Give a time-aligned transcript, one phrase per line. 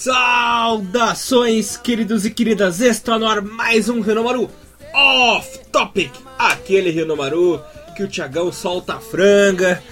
[0.00, 2.80] Saudações, queridos e queridas!
[2.80, 4.48] Está no ar mais um Renomaru
[4.94, 6.10] Off Topic!
[6.38, 7.60] Aquele Renomaru
[7.94, 9.82] que o Tiagão solta a franga.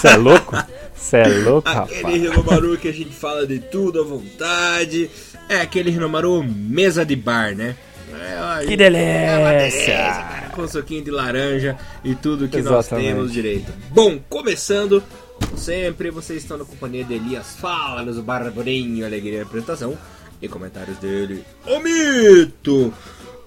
[0.00, 0.56] Cê é louco?
[0.94, 2.22] Cê é louco, Aquele rapaz.
[2.22, 5.10] Renomaru que a gente fala de tudo à vontade.
[5.48, 7.74] É aquele Renomaru mesa de bar, né?
[8.14, 13.08] É, Que É delícia, cara, com um suquinho de laranja e tudo que nós Exatamente.
[13.08, 13.72] temos direito.
[13.90, 15.02] Bom, começando,
[15.46, 17.56] como sempre, vocês estão na companhia de Elias.
[17.56, 19.96] Falas, o Barbarinho, Alegria e Apresentação,
[20.40, 22.92] e comentários dele, o Mito,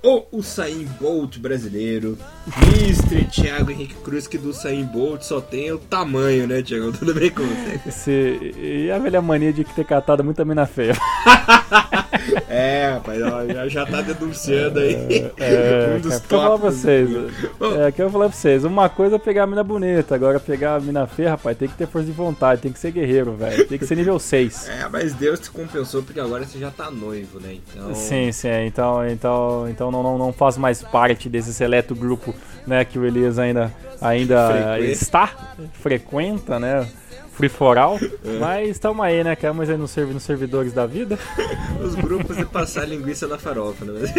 [0.04, 2.18] o Usain Bolt brasileiro,
[2.58, 3.26] Mr.
[3.26, 6.92] Thiago Henrique Cruz, que do Usain Bolt só tem o tamanho, né, Thiago?
[6.98, 7.44] Tudo bem com
[7.86, 8.54] você?
[8.58, 10.94] E a velha mania de ter catado muita mina feia.
[12.48, 16.60] É, rapaz, ó, já, já tá denunciando aí É, um dos que eu vou falar
[16.60, 17.10] pra vocês.
[17.60, 17.82] Bom.
[17.82, 18.64] É, que eu vou falar pra vocês.
[18.64, 21.76] Uma coisa é pegar a mina bonita, agora pegar a mina feia, rapaz, tem que
[21.76, 23.68] ter força de vontade, tem que ser guerreiro, velho.
[23.68, 24.68] Tem que ser nível 6.
[24.68, 27.56] É, mas Deus te compensou porque agora você já tá noivo, né?
[27.56, 27.96] Então.
[27.96, 32.34] Sim, sim, então, então, então não, não, não faz mais parte desse seleto grupo,
[32.68, 34.92] né, que o Elias ainda, ainda Frequenta.
[34.92, 36.88] está, frequenta, né,
[37.34, 38.40] free for all, É.
[38.40, 41.18] mas estamos aí, né, estamos aí nos, servi nos servidores da vida.
[41.82, 44.02] Os grupos de passar linguiça na farofa, né?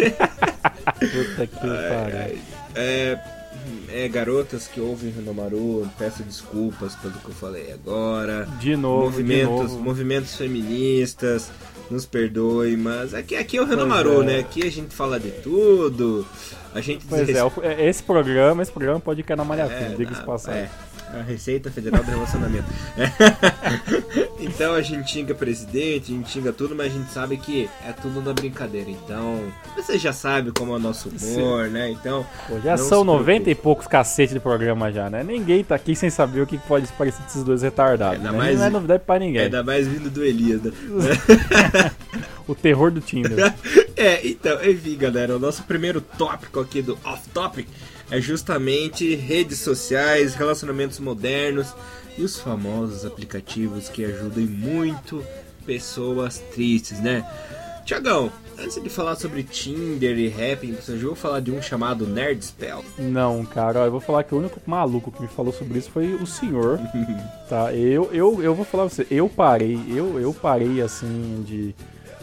[0.99, 2.39] Puta que pariu.
[2.75, 3.19] É,
[3.89, 8.47] é, garotas que ouvem Renomaru, peço desculpas pelo que eu falei agora.
[8.59, 9.83] De novo, movimentos, de novo.
[9.83, 11.51] movimentos feministas,
[11.89, 14.25] nos perdoe, mas aqui, aqui é o Renomaru, é.
[14.25, 14.39] né?
[14.39, 16.25] Aqui a gente fala de tudo.
[16.73, 19.67] A gente Pois é, o- é, esse programa, esse programa pode cair na malha É,
[19.67, 20.53] fina, diga-se na- passar.
[20.55, 20.69] é,
[21.13, 22.63] a Receita Federal do Relacionamento.
[24.39, 27.91] então a gente xinga presidente, a gente xinga tudo, mas a gente sabe que é
[27.91, 28.89] tudo na brincadeira.
[28.89, 29.39] Então,
[29.75, 31.89] você já sabe como é o nosso humor, né?
[31.91, 33.51] Então, Pô, já são se 90 preocupe.
[33.51, 35.23] e poucos cacete de programa já, né?
[35.23, 38.37] Ninguém tá aqui sem saber o que pode parecer desses dois retardados, Ainda né?
[38.37, 39.41] mais- Não é novidade pra ninguém.
[39.41, 40.61] ainda mais vindo do Elias.
[40.61, 40.71] né?
[42.47, 43.53] O terror do Tinder.
[44.01, 47.67] É, então, enfim, galera, o nosso primeiro tópico aqui do Off Topic
[48.09, 51.71] é justamente redes sociais, relacionamentos modernos
[52.17, 55.23] e os famosos aplicativos que ajudam muito
[55.67, 57.23] pessoas tristes, né?
[57.85, 62.07] Tiagão, antes de falar sobre Tinder e Happn, você já ouviu falar de um chamado
[62.07, 62.83] Nerd Spell?
[62.97, 65.91] Não, cara, ó, eu vou falar que o único maluco que me falou sobre isso
[65.91, 66.79] foi o senhor,
[67.47, 67.71] tá?
[67.71, 71.75] Eu, eu, eu vou falar pra você, eu parei, eu, eu parei assim de.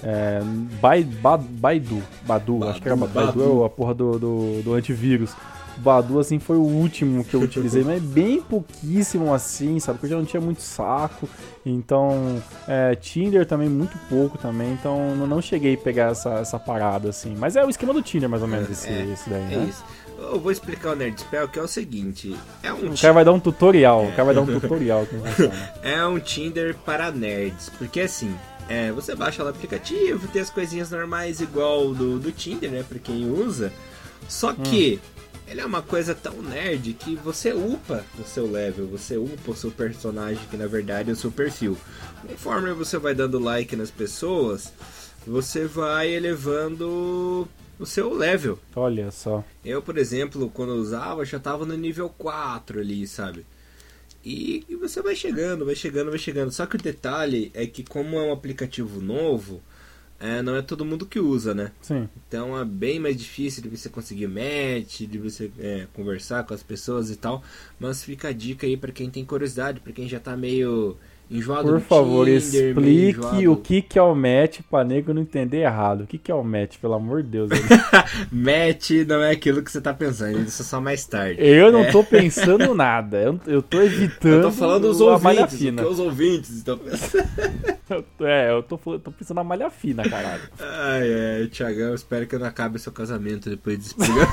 [0.03, 0.41] É,
[0.81, 4.75] Bai- Ba- Baidu, Badu, acho que era Badu, Badu, é a porra do, do, do
[4.75, 5.33] antivírus.
[5.79, 9.99] Badu, assim, foi o último que eu utilizei, mas bem pouquíssimo assim, sabe?
[10.01, 11.29] Porque eu já não tinha muito saco.
[11.65, 14.73] Então, é, Tinder também, muito pouco também.
[14.73, 17.37] Então, eu não cheguei a pegar essa, essa parada, assim.
[17.39, 19.67] Mas é o esquema do Tinder, mais ou menos, esse, É, esse daí, É né?
[19.69, 19.85] isso.
[20.19, 23.25] Eu vou explicar o Nerd Spell, que é o seguinte: é um O cara vai
[23.25, 25.55] dar um tutorial, o cara vai dar um tutorial funciona.
[25.81, 28.35] É um Tinder para nerds, porque assim,
[28.69, 32.85] é, você baixa lá o aplicativo, tem as coisinhas normais igual do, do Tinder, né,
[32.87, 33.73] pra quem usa,
[34.29, 35.01] só que
[35.47, 39.57] ele é uma coisa tão nerd que você upa o seu level, você upa o
[39.57, 41.77] seu personagem, que na verdade é o seu perfil.
[42.27, 44.73] Conforme você vai dando like nas pessoas,
[45.27, 47.49] você vai elevando
[47.79, 48.59] o seu level.
[48.77, 49.43] Olha só.
[49.65, 53.47] Eu, por exemplo, quando eu usava, já tava no nível 4 ali, sabe?
[54.29, 56.53] E, e você vai chegando, vai chegando, vai chegando.
[56.53, 59.63] Só que o detalhe é que como é um aplicativo novo,
[60.21, 61.73] é, não é todo mundo que usa, né?
[61.81, 62.07] Sim.
[62.29, 66.63] Então é bem mais difícil de você conseguir match, de você é, conversar com as
[66.63, 67.43] pessoas e tal.
[67.81, 70.95] Mas fica a dica aí pra quem tem curiosidade, pra quem já tá meio
[71.31, 75.59] enjoado Por favor, Tinder, explique o que, que é o match pra nego não entender
[75.59, 76.03] errado.
[76.03, 77.51] O que, que é o match, pelo amor de Deus.
[78.33, 81.37] Match não é aquilo que você tá pensando, isso é só mais tarde.
[81.41, 83.19] Eu não tô pensando nada.
[83.19, 85.87] Eu, eu tô evitando Eu tô falando malha ouvintes, fina.
[85.87, 87.29] os ouvintes estão pensando.
[87.89, 90.43] Eu- É, eu tô, tô pensando na malha fina, caralho.
[90.61, 94.29] Ai, ai, Thiagão, espero que não acabe seu casamento depois desse programa.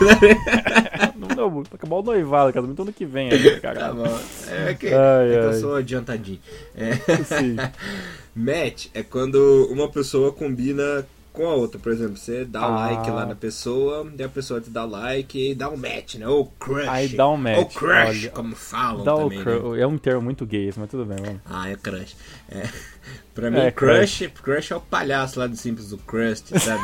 [1.41, 3.95] Não, vai acabar o noivado, casamento ano que vem ainda, tá caralho.
[3.95, 4.19] bom.
[4.49, 6.39] É que, Ai, é que eu sou adiantadinho.
[6.75, 6.93] É.
[7.23, 7.55] Sim.
[8.35, 11.77] Match é quando uma pessoa combina com a outra.
[11.79, 12.67] Por exemplo, você dá Ah.
[12.91, 16.27] like lá na pessoa, e a pessoa te dá like e dá um match, né?
[16.27, 16.87] Ou crush.
[16.87, 18.29] Aí dá um match, Ou crush, olha.
[18.31, 19.39] como falam Dá também.
[19.39, 19.81] né?
[19.81, 21.41] É um termo muito gay, mas tudo bem, vamos.
[21.45, 22.15] Ah, é crush.
[22.49, 22.67] É.
[23.35, 26.81] Pra mim, É, crush, crush é o palhaço lá do Simples do Crust, sabe?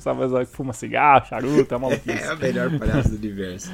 [0.00, 2.22] Sabe, fuma cigarro, charuto, é maluquice.
[2.22, 3.70] É o melhor palhaço do universo.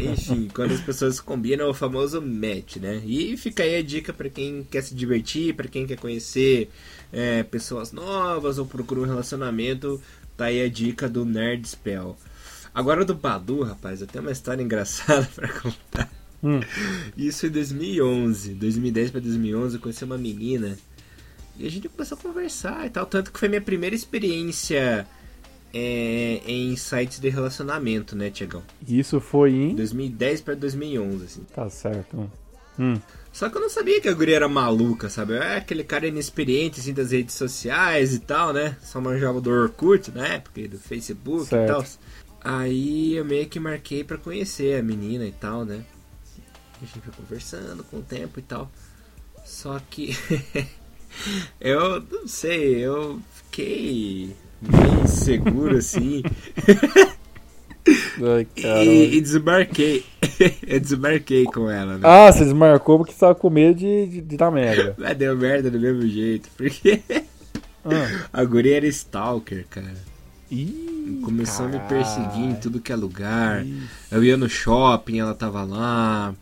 [0.00, 3.02] Enfim, quando as pessoas combinam, é o famoso match, né?
[3.04, 6.70] E fica aí a dica pra quem quer se divertir, pra quem quer conhecer
[7.12, 10.00] é, pessoas novas ou procura um relacionamento,
[10.36, 12.16] tá aí a dica do Nerd Spell.
[12.74, 16.10] Agora do Badu, rapaz, eu tenho uma história engraçada pra contar.
[16.42, 16.60] Hum.
[17.16, 20.76] Isso em 2011, 2010 pra 2011, eu conheci uma menina
[21.58, 23.06] E a gente começou a conversar e tal.
[23.06, 25.06] Tanto que foi minha primeira experiência
[25.72, 28.62] é, em sites de relacionamento, né, Tiagão?
[28.86, 29.74] Isso foi em.
[29.74, 31.42] 2010 pra 2011, assim.
[31.54, 32.30] Tá certo.
[32.78, 32.94] Hum.
[33.32, 35.34] Só que eu não sabia que a guria era maluca, sabe?
[35.34, 38.76] É aquele cara inexperiente, assim, das redes sociais e tal, né?
[38.82, 41.64] Só manjava do Orkut na época, e do Facebook Certo.
[41.64, 41.84] e tal.
[42.42, 45.84] Aí eu meio que marquei pra conhecer a menina e tal, né?
[46.80, 48.70] A gente foi conversando com o tempo e tal.
[49.44, 50.16] Só que
[51.60, 56.22] eu não sei, eu fiquei meio inseguro assim
[58.18, 58.46] Ai,
[58.88, 60.04] e, e desmarquei.
[60.66, 62.00] eu desmarquei com ela, né?
[62.02, 64.94] Ah, você desmarcou porque você tava com medo de, de, de dar merda.
[64.98, 67.00] Mas deu merda do mesmo jeito, porque
[67.84, 68.26] Ah.
[68.32, 69.94] a guria era stalker, cara.
[70.50, 73.64] Ih, Começou a me perseguir em tudo que é lugar.
[73.64, 73.82] Ih.
[74.10, 76.34] Eu ia no shopping, ela tava lá.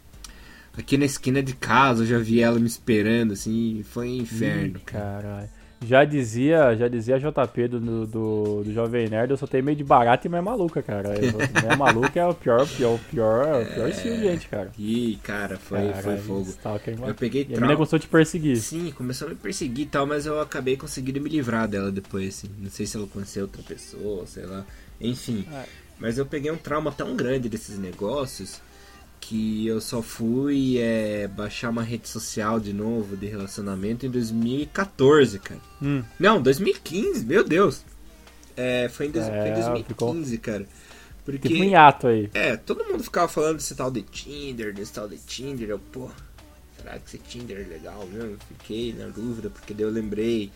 [0.77, 4.77] Aqui na esquina de casa eu já vi ela me esperando, assim, foi um inferno,
[4.77, 5.23] Ih, cara.
[5.23, 5.51] Caralho.
[5.87, 8.07] Já dizia, já dizia JP do, do,
[8.65, 11.11] do, Jovem Nerd, eu só tenho meio de barata e mais maluca, cara.
[11.11, 14.73] Mais maluca é o pior, pior, o pior, é o pior estilo de gente, cara.
[14.79, 16.49] E, cara, foi, foi fogo.
[16.49, 18.57] stalker, Eu peguei E a mina começou a te perseguir.
[18.57, 22.29] Sim, começou a me perseguir e tal, mas eu acabei conseguindo me livrar dela depois,
[22.29, 22.51] assim.
[22.59, 24.65] Não sei se ela conheceu outra pessoa, sei lá.
[24.99, 25.47] Enfim.
[25.53, 25.65] É.
[25.99, 28.61] Mas eu peguei um trauma tão grande desses negócios
[29.29, 35.39] que eu só fui é, baixar uma rede social de novo de relacionamento em 2014,
[35.39, 35.61] cara.
[35.83, 37.83] Hum, Não, 2015, meu Deus.
[38.57, 40.67] É, foi em, dois- foi em É, 2015, cara.
[41.25, 41.49] Porque.
[41.49, 42.29] tipo um hiato aí.
[42.35, 45.71] É, todo mundo ficava falando desse tal de Tinder, desse tal de Tinder.
[45.71, 46.11] Eu, pô,
[46.77, 48.37] será que esse Tinder é legal mesmo?
[48.49, 50.51] Fiquei na dúvida, porque daí eu lembrei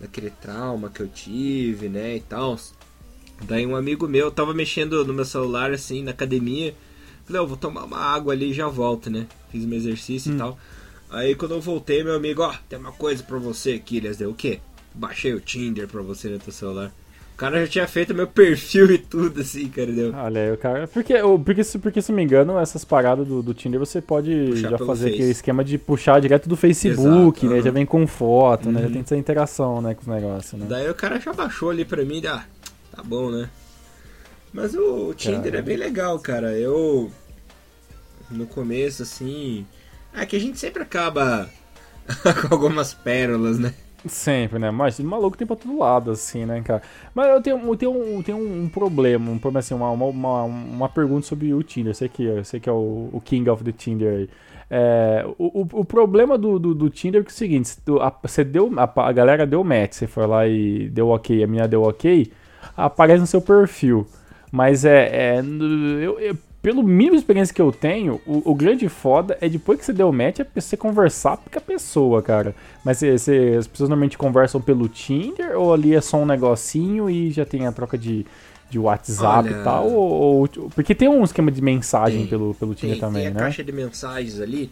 [0.00, 2.58] daquele trauma que eu tive, né, e tal.
[3.42, 6.74] Daí um amigo meu tava mexendo no meu celular, assim, na academia.
[7.26, 9.26] Falei, eu vou tomar uma água ali e já volto, né?
[9.50, 10.58] Fiz meu exercício e tal.
[11.10, 14.16] Aí quando eu voltei, meu amigo, ó, tem uma coisa pra você aqui, Elias.
[14.16, 14.60] Deu o quê?
[14.94, 16.92] Baixei o Tinder pra você no teu celular.
[17.34, 20.10] O cara já tinha feito meu perfil e tudo, assim, cara, deu.
[20.14, 20.88] Olha aí, o cara.
[20.88, 24.00] Porque, o- porque, se- porque, se não me engano, essas paradas do, do Tinder você
[24.00, 25.14] pode Puxar já fazer Face.
[25.16, 27.54] aquele esquema de puxar direto do Facebook, Exato, né?
[27.56, 27.64] aham.
[27.64, 28.80] Já vem com foto, né?
[28.80, 28.92] Já Uhum.
[28.94, 30.66] tem essa interação, né, com os negócios, né?
[30.66, 32.42] Daí o cara já baixou ali pra mim, ah,
[32.94, 33.50] tá bom, né?
[34.52, 35.58] Mas o Tinder Cara.
[35.58, 36.52] é bem legal, cara.
[36.52, 37.10] Eu
[38.30, 39.66] no começo assim,
[40.14, 41.48] é que a gente sempre acaba
[42.42, 43.74] com algumas pérolas, né?
[44.06, 44.70] Sempre, né?
[44.70, 46.82] Mas maluco tem pra todo lado, assim, né, cara?
[47.14, 50.42] Mas eu tenho, eu tenho, um, eu tenho um problema, um problema assim, uma, uma,
[50.44, 51.94] uma, pergunta sobre o Tinder.
[51.94, 54.30] Sei que, eu sei que é o, o King of the Tinder aí.
[54.68, 57.76] É, o, o, o problema do, do, do Tinder é, que é o seguinte:
[58.22, 61.66] você deu, a, a galera deu match, você foi lá e deu ok, a menina
[61.66, 62.30] deu ok,
[62.76, 64.06] aparece no seu perfil.
[64.56, 65.36] Mas é.
[65.36, 69.48] é eu- eu- pelo mínimo de experiência que eu tenho, o, o grande foda é
[69.48, 72.56] depois que você deu match, é você conversar com a pessoa, cara.
[72.84, 77.08] Mas você- você- as pessoas normalmente conversam pelo Tinder ou ali é só um negocinho
[77.08, 78.26] e já tem a troca de,
[78.68, 79.88] de WhatsApp Olha- e tal?
[79.88, 82.26] Ou, ou- porque tem um esquema de mensagem Tem.
[82.28, 83.40] pelo, pelo Tinder Tem, também, tem a né?
[83.40, 84.68] caixa de mensagens ali,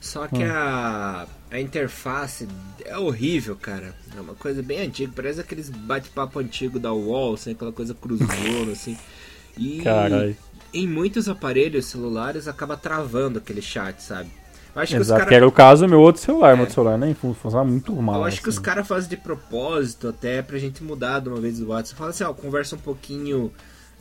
[0.00, 2.48] só que a, a interface
[2.84, 3.94] é horrível, cara.
[4.16, 8.72] É uma coisa bem antiga, parece aqueles bate-papo antigo da UOL, assim, aquela coisa cruzona,
[8.72, 8.96] assim.
[9.56, 10.36] E Caralho.
[10.72, 14.28] em muitos aparelhos celulares acaba travando aquele chat, sabe?
[14.74, 16.50] Eu acho que Exato, cara- que era o caso do meu outro celular.
[16.50, 16.52] É.
[16.54, 18.16] Meu outro celular nem fun- funciona muito mal.
[18.16, 18.64] Eu acho que os assim.
[18.64, 21.96] caras fazem de propósito até pra gente mudar de uma vez do WhatsApp.
[21.96, 23.52] Fala assim, ó, conversa um pouquinho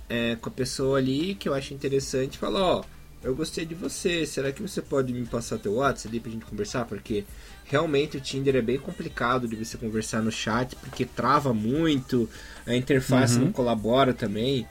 [0.10, 2.40] é, com a pessoa ali que eu acho interessante.
[2.40, 2.84] Fala, ó,
[3.24, 6.46] eu gostei de você, será que você pode me passar teu WhatsApp ali pra gente
[6.46, 6.86] conversar?
[6.86, 7.24] Porque
[7.66, 12.30] realmente o Tinder é bem complicado de você conversar no chat, porque trava muito,
[12.66, 13.46] a interface Uhum.
[13.46, 14.68] não colabora também.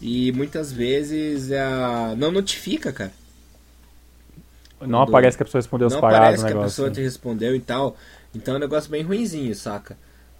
[0.00, 2.14] E muitas vezes a...
[2.16, 3.12] não notifica, cara.
[4.80, 6.70] Não quando- aparece que a pessoa respondeu os Não paradas parece no que a negócio.
[6.76, 7.96] pessoa te respondeu e tal.
[8.34, 9.96] Então é um negócio bem ruinzinho, saca?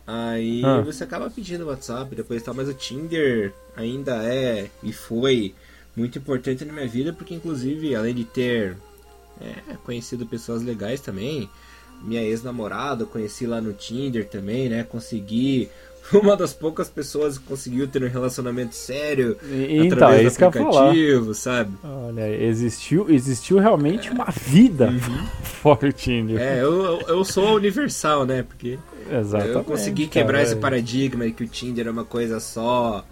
[0.07, 0.83] Aí Ah.
[0.83, 5.55] você acaba pedindo WhatsApp depois e tal, mas o Tinder ainda é e foi
[5.97, 8.77] muito importante na minha vida, porque inclusive, além de ter
[9.41, 11.49] é, conhecido pessoas legais também,
[12.03, 14.85] minha ex-namorada conheci lá no Tinder também, né?
[14.85, 15.69] Consegui.
[16.13, 20.29] Uma das poucas pessoas que conseguiu ter um relacionamento sério E- Então, através é do
[20.29, 21.73] isso aplicativo, sabe?
[21.83, 24.93] Olha, existiu, existiu realmente uma vida
[25.43, 26.37] fora o Tinder.
[26.37, 26.43] Uhum.
[26.43, 28.45] É, eu, eu, eu sou universal, né?
[28.45, 28.79] Porque
[29.11, 29.57] Exatamente.
[29.57, 30.59] Eu consegui quebrar cara, esse é.
[30.59, 33.05] paradigma de que o Tinder é uma coisa só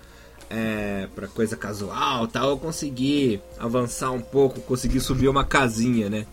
[0.50, 2.50] é, pra coisa casual tal.
[2.50, 6.26] Eu consegui avançar um pouco, consegui subir uma casinha, né?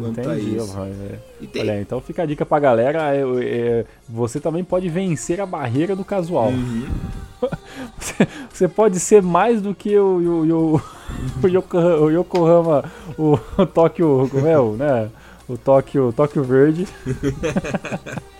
[0.00, 0.72] Quanto a Entendi, isso.
[0.72, 1.46] vai, é.
[1.46, 1.62] Tem.
[1.62, 3.14] Olha, então fica a dica pra galera.
[3.14, 6.48] é, é, você também pode vencer a barreira do casual.
[6.48, 6.86] Uhum.
[7.98, 10.82] Você, você pode ser mais do que o, o, o,
[11.42, 12.84] o, Yokohama, o Yokohama,
[13.18, 15.10] o, o Tóquio, como é o, né?
[15.46, 16.88] O Tóquio, Tóquio Verde.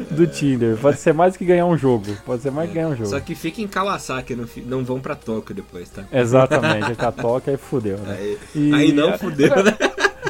[0.00, 0.76] do Tinder.
[0.76, 2.06] Pode ser mais que ganhar um jogo.
[2.24, 3.10] Pode ser mais que ganhar um jogo.
[3.10, 6.04] Só que fica em Kawasaki, não, não vão pra Tóquio depois, tá?
[6.12, 8.16] Exatamente, a Tóquio aí fudeu, né?
[8.18, 8.74] Aí, e...
[8.74, 9.76] aí não fudeu, né?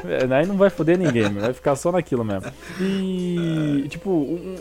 [0.05, 2.51] É, aí não vai foder ninguém, vai ficar só naquilo mesmo.
[2.81, 4.11] E, tipo,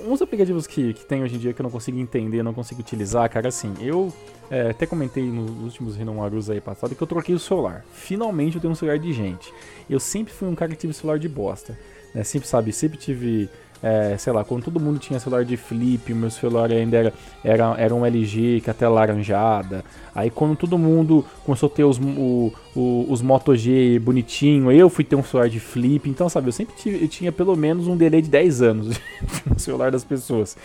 [0.07, 2.81] uns aplicativos que, que tem hoje em dia que eu não consigo entender, não consigo
[2.81, 4.13] utilizar, cara, assim, eu
[4.51, 7.83] é, até comentei nos últimos Renomarus aí passado que eu troquei o celular.
[7.93, 9.51] Finalmente eu tenho um celular de gente.
[9.89, 11.77] Eu sempre fui um cara que tive celular de bosta.
[12.13, 12.23] Né?
[12.23, 13.49] Sempre, sabe, sempre tive
[13.83, 17.13] é, sei lá, quando todo mundo tinha celular de flip, o meu celular ainda era,
[17.43, 19.83] era, era um LG com a tela laranjada.
[20.13, 24.89] Aí quando todo mundo começou a ter os, o, o, os Moto G bonitinho, eu
[24.89, 26.07] fui ter um celular de flip.
[26.07, 28.99] Então, sabe, eu sempre tive, eu tinha pelo menos um delay de 10 anos
[29.49, 30.55] no celular das pessoas.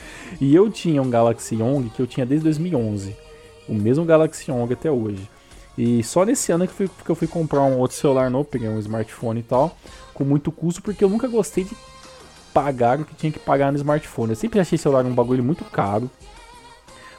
[0.41, 3.17] E eu tinha um Galaxy Young que eu tinha desde 2011.
[3.69, 5.29] O mesmo Galaxy Young até hoje.
[5.79, 8.69] E só nesse ano que, fui, que eu fui comprar um outro celular novo, peguei
[8.69, 9.77] um smartphone e tal,
[10.15, 11.77] com muito custo, porque eu nunca gostei de
[12.57, 14.31] pagar o que tinha que pagar no smartphone.
[14.31, 16.11] Eu sempre achei celular um bagulho muito caro.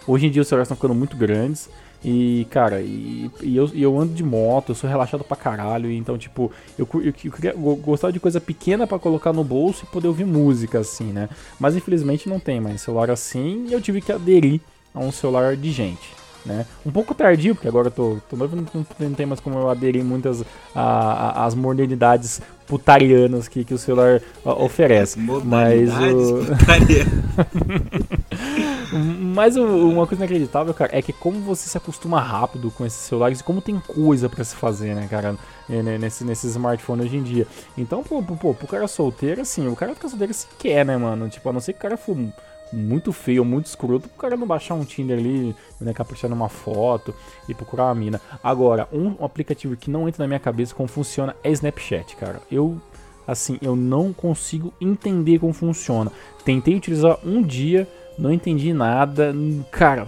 [0.08, 1.70] Hoje em dia os celulares estão ficando muito grandes.
[2.04, 5.92] E, cara, e, e eu, eu ando de moto, eu sou relaxado pra caralho.
[5.92, 9.92] Então, tipo, eu, eu, eu, eu gostava de coisa pequena para colocar no bolso e
[9.92, 11.30] poder ouvir música, assim, né?
[11.60, 14.60] Mas infelizmente não tem mais celular assim e eu tive que aderir
[14.92, 16.10] a um celular de gente.
[16.46, 16.66] Né?
[16.86, 19.70] Um pouco tardio, porque agora eu tô, tô noivo, não, não, tem mais como eu
[19.70, 25.20] aderir muitas a, a, as modernidades putarianas que, que o celular oferece.
[25.20, 26.42] Mas o...
[29.34, 33.40] Mas uma coisa inacreditável, cara, é que como você se acostuma rápido com esses celulares
[33.40, 35.36] e como tem coisa para se fazer, né, cara,
[36.00, 37.48] nesse, nesse smartphone hoje em dia.
[37.78, 41.28] Então, pô, pô, pro cara solteiro, assim, o cara fica solteiro se quer, né, mano?
[41.30, 42.18] Tipo, a não ser que o cara for
[42.72, 47.14] muito feio, muito escroto, o cara não baixar um Tinder ali, né, caprichar numa foto
[47.48, 48.22] e procurar uma mina.
[48.44, 52.42] Agora, um, aplicativo que não entra na minha cabeça como funciona é Snapchat, cara.
[52.52, 52.80] Eu,
[53.26, 56.12] assim, eu não consigo entender como funciona.
[56.44, 59.34] Tentei utilizar um dia, não entendi nada.
[59.72, 60.08] Cara,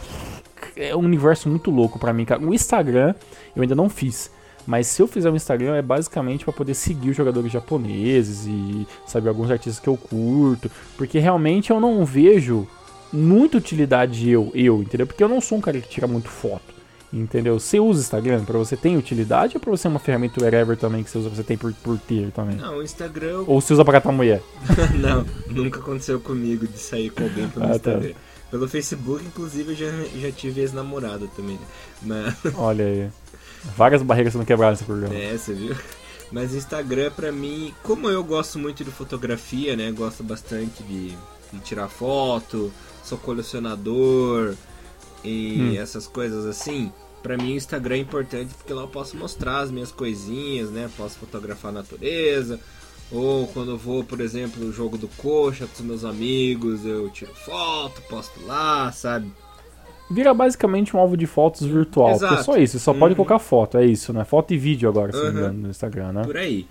[0.76, 2.42] é um universo muito louco para mim, cara.
[2.42, 3.14] O Instagram
[3.56, 4.32] eu ainda não fiz.
[4.70, 8.88] Mas se eu fizer um Instagram é basicamente para poder seguir os jogadores japoneses e
[9.04, 12.68] saber alguns artistas que eu curto, porque realmente eu não vejo
[13.12, 15.08] muita utilidade eu, eu, entendeu?
[15.08, 16.78] Porque eu não sou um cara que tira muito foto.
[17.12, 17.60] Entendeu?
[17.60, 21.04] Você usa Instagram para você tem utilidade ou para você é uma ferramenta wherever também
[21.04, 22.56] que você usa, você tem por, por ter também?
[22.56, 23.46] Não, o Instagram.
[23.48, 24.40] Ou você usa pra catar mulher?
[25.02, 27.76] não, nunca aconteceu comigo de sair com alguém pelo ah, tá.
[27.76, 28.10] Instagram.
[28.10, 28.20] Tá.
[28.52, 31.60] Pelo Facebook, inclusive, eu já, já tive ex-namorada também.
[32.02, 32.36] Né?
[32.44, 32.56] Mas...
[32.56, 33.10] Olha aí.
[33.76, 35.14] Várias barreiras sendo quebradas nesse programa.
[35.14, 35.76] É, você viu?
[36.32, 39.92] Mas Instagram, pra mim, como eu gosto muito de fotografia, né?
[39.92, 41.10] Gosto bastante de,
[41.52, 42.72] de tirar foto,
[43.04, 44.56] sou colecionador
[45.24, 45.82] e hum.
[45.82, 46.92] essas coisas assim.
[47.24, 50.90] Pra mim o Instagram é importante porque lá eu posso mostrar as minhas coisinhas, né?
[50.96, 52.60] Posso fotografar a natureza.
[53.12, 57.10] Ou quando eu vou, por exemplo, no jogo do coxa com os meus amigos, eu
[57.10, 59.32] tiro foto, posto lá, sabe?
[60.10, 62.12] Vira basicamente um alvo de fotos virtual.
[62.12, 62.28] Exato.
[62.28, 63.00] Porque é só isso, você só uhum.
[63.00, 64.24] pode colocar foto, é isso, né?
[64.24, 65.30] Foto e vídeo agora, se uhum.
[65.30, 66.24] engano, no Instagram, né?
[66.24, 66.68] Por aí.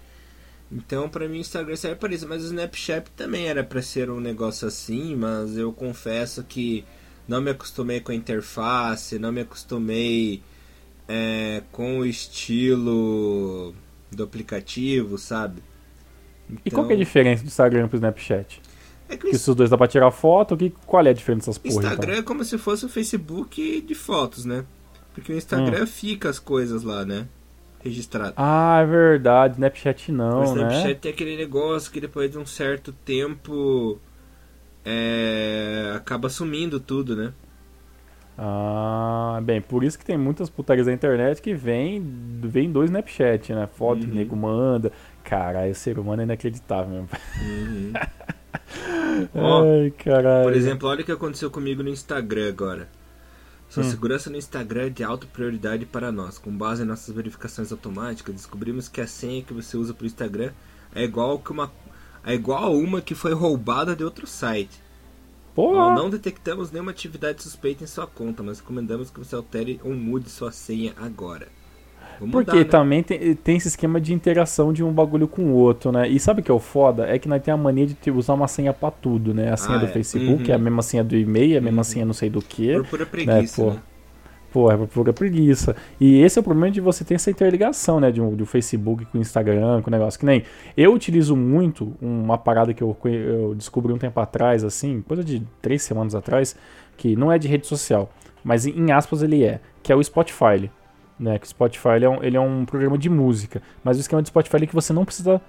[0.71, 2.29] Então, para mim, o Instagram serve para isso.
[2.29, 6.85] Mas o Snapchat também era para ser um negócio assim, mas eu confesso que
[7.27, 10.43] não me acostumei com a interface, não me acostumei
[11.07, 13.75] é, com o estilo
[14.11, 15.63] do aplicativo, sabe?
[16.49, 16.63] Então...
[16.65, 18.61] E qual que é a então diferença do Instagram pro Snapchat?
[19.09, 21.59] É que, que os dois dá pra tirar foto, que, qual é a diferença dessas
[21.59, 21.75] porra?
[21.75, 22.21] Instagram então?
[22.21, 24.65] é como se fosse o Facebook de fotos, né?
[25.15, 25.87] Porque o Instagram hum.
[25.87, 27.27] fica as coisas lá, né?
[27.81, 28.35] Registrado.
[28.37, 29.55] Ah, é verdade.
[29.55, 30.95] Snapchat não, o Snapchat né?
[30.95, 33.99] tem aquele negócio que depois de um certo tempo
[34.85, 35.93] é...
[35.95, 37.33] acaba sumindo tudo, né?
[38.41, 42.01] Ah, bem, por isso que tem muitas putarias na internet que vem,
[42.41, 43.67] vem do Snapchat, né?
[43.67, 44.07] Foto uhum.
[44.07, 44.93] que o nego manda.
[45.25, 47.09] Caralho, o ser humano é inacreditável mesmo.
[47.43, 47.93] Uhum.
[49.35, 50.45] Ai, caralho.
[50.45, 52.89] Por exemplo, olha o que aconteceu comigo no Instagram agora.
[53.69, 53.91] Sua hum.
[53.91, 56.39] segurança no Instagram é de alta prioridade para nós.
[56.39, 60.07] Com base em nossas verificações automáticas, descobrimos que a senha que você usa para o
[60.07, 60.53] Instagram
[60.95, 61.71] é igual, que uma,
[62.25, 64.81] é igual a uma que foi roubada de outro site.
[65.55, 65.95] Porra.
[65.95, 70.31] Não detectamos nenhuma atividade suspeita em sua conta, mas recomendamos que você altere ou mude
[70.31, 71.49] sua senha agora.
[72.19, 72.65] Porque mudar, né?
[72.65, 76.09] também tem, tem esse esquema de interação de um bagulho com o outro, né?
[76.09, 77.07] E sabe o que é o foda?
[77.09, 79.53] É que nós temos a mania de usar uma senha pra tudo, né?
[79.53, 79.89] A senha ah, do é.
[79.89, 80.51] Facebook uhum.
[80.51, 81.85] é a mesma senha do e-mail, é a mesma uhum.
[81.85, 82.75] senha não sei do que.
[82.75, 83.11] Por pura né?
[83.11, 83.69] preguiça, né?
[83.69, 83.83] Pô, né?
[84.51, 85.77] Pô, é por pura preguiça.
[86.01, 88.11] E esse é o problema de você ter essa interligação, né?
[88.11, 90.19] De um, do Facebook com o Instagram, com o negócio.
[90.19, 90.43] Que nem
[90.77, 95.43] eu utilizo muito uma parada que eu, eu descobri um tempo atrás, assim, coisa de
[95.63, 96.57] três semanas atrás,
[96.97, 98.11] que não é de rede social,
[98.43, 100.71] mas em aspas ele é, que é o Spotify.
[101.19, 104.01] Né, que o Spotify ele é, um, ele é um programa de música, mas o
[104.01, 105.41] esquema do Spotify é que você não precisa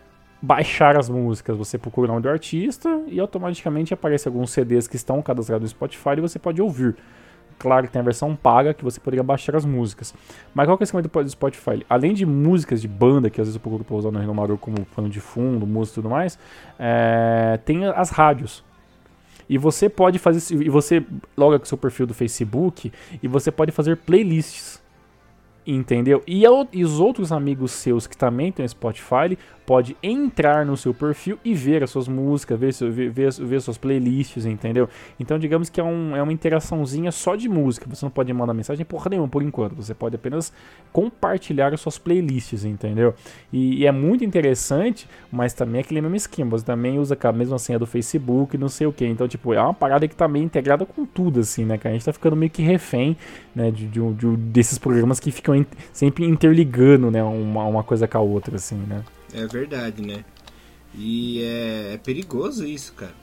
[0.42, 1.56] baixar as músicas.
[1.58, 5.70] Você procura o nome do artista e automaticamente aparece alguns CDs que estão cadastrados no
[5.70, 6.96] Spotify e você pode ouvir.
[7.58, 10.14] Claro que tem a versão paga que você poderia baixar as músicas.
[10.54, 11.86] Mas qual que é o esquema do Spotify?
[11.90, 14.86] Além de músicas de banda, que às vezes eu procuro pra usar no Renomaru como
[14.96, 16.40] pano de fundo, música e tudo mais,
[16.80, 18.64] é, tem as rádios.
[19.50, 20.56] E você pode fazer.
[20.56, 21.04] E você
[21.36, 24.82] loga com o seu perfil do Facebook e você pode fazer playlists.
[25.72, 26.24] Entendeu?
[26.26, 29.38] E, e os outros amigos seus que também têm Spotify
[29.70, 33.78] pode entrar no seu perfil e ver as suas músicas, ver, ver, ver, ver suas
[33.78, 34.90] playlists, entendeu?
[35.20, 37.86] Então, digamos que é, um, é uma interaçãozinha só de música.
[37.88, 39.76] Você não pode mandar mensagem porra nenhuma por enquanto.
[39.76, 40.52] Você pode apenas
[40.92, 43.14] compartilhar as suas playlists, entendeu?
[43.54, 46.50] E, e é muito interessante, mas também é aquele mesmo esquema.
[46.50, 49.06] Você também usa a mesma senha do Facebook, não sei o que.
[49.06, 51.94] Então, tipo, é uma parada que tá meio integrada com tudo, assim, né, cara?
[51.94, 53.16] A gente tá ficando meio que refém,
[53.54, 58.08] né, de, de, de desses programas que ficam in, sempre interligando, né, uma, uma coisa
[58.08, 59.04] com a outra, assim, né?
[59.33, 60.24] É verdade, né?
[60.95, 63.13] E é, é perigoso isso, cara.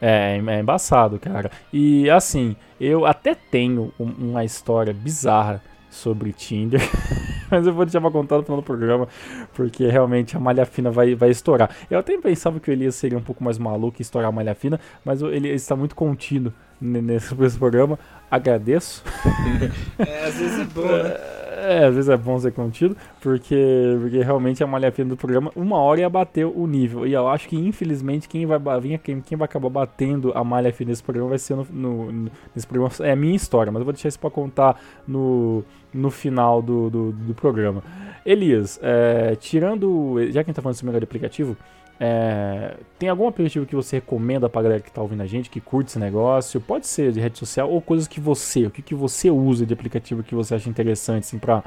[0.00, 1.50] É, é embaçado, cara.
[1.72, 6.80] E assim, eu até tenho uma história bizarra sobre Tinder,
[7.50, 9.08] mas eu vou deixar pra contar no final do programa,
[9.54, 11.74] porque realmente a malha fina vai, vai estourar.
[11.90, 14.54] Eu até pensava que o Elias seria um pouco mais maluco e estourar a malha
[14.54, 17.98] fina, mas ele está muito contido nesse, nesse programa.
[18.30, 19.02] Agradeço.
[19.98, 21.16] é, às vezes é bom, né?
[21.58, 25.50] É, às vezes é bom ser contido, porque, porque realmente a malha fina do programa,
[25.56, 27.06] uma hora ia bater o nível.
[27.06, 28.58] E eu acho que, infelizmente, quem vai,
[29.02, 32.66] quem, quem vai acabar batendo a malha fina nesse programa vai ser no, no, nesse
[32.66, 32.92] programa.
[33.00, 36.88] É a minha história, mas eu vou deixar isso pra contar no, no final do,
[36.88, 37.82] do, do programa.
[38.24, 40.16] Elias, é, tirando.
[40.30, 41.56] Já que a gente tá falando desse melhor aplicativo,
[42.00, 45.60] é, tem algum aplicativo que você recomenda pra galera que tá ouvindo a gente, que
[45.60, 46.60] curte esse negócio?
[46.60, 49.74] Pode ser de rede social ou coisas que você, o que, que você usa de
[49.74, 51.64] aplicativo que você acha interessante, assim, pra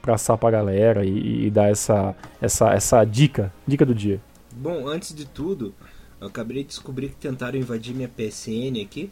[0.00, 4.20] passar pra galera e, e dar essa, essa, essa dica, dica do dia.
[4.54, 5.74] Bom, antes de tudo,
[6.20, 9.10] eu acabei de descobrir que tentaram invadir minha PSN aqui.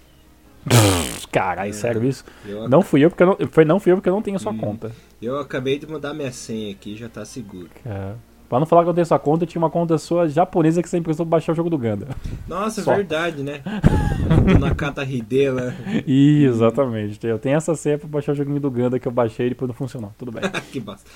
[1.31, 2.25] Caralho, é, sério isso?
[2.71, 4.53] Não fui eu porque eu não, foi não fui eu porque eu não tenho sua
[4.53, 4.93] hum, conta.
[5.21, 7.69] Eu acabei de mudar minha senha aqui, já tá seguro.
[7.85, 8.15] É.
[8.55, 10.89] Pra não falar que eu tenho sua conta, eu tinha uma conta sua japonesa que
[10.89, 12.07] você emprestou pra baixar o jogo do Ganda.
[12.47, 13.61] Nossa, é verdade, né?
[14.61, 15.75] Nakata Hidela.
[16.07, 17.19] Exatamente.
[17.27, 19.67] Eu tenho essa senha pra baixar o joguinho do Ganda que eu baixei e depois
[19.69, 20.15] não funcionou.
[20.17, 20.45] Tudo bem.
[20.71, 21.11] que bosta.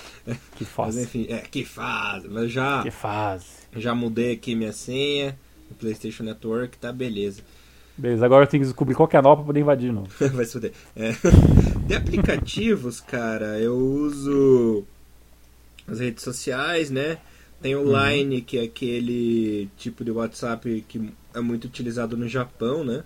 [0.56, 0.98] Que fase.
[0.98, 1.64] Mas enfim, é, que.
[2.28, 2.82] Mas já.
[2.82, 3.46] Que fase.
[3.76, 5.38] Já mudei aqui minha senha
[5.70, 7.42] no PlayStation Network, tá beleza.
[7.96, 10.02] Beleza, agora eu tenho que descobrir qual que é a nova pra poder invadir, não.
[10.34, 10.72] Vai se fuder.
[10.96, 11.12] É.
[11.86, 14.84] De aplicativos, cara, eu uso
[15.88, 17.18] as redes sociais, né?
[17.60, 18.08] Tem o uhum.
[18.08, 23.02] Line, que é aquele tipo de WhatsApp que é muito utilizado no Japão, né?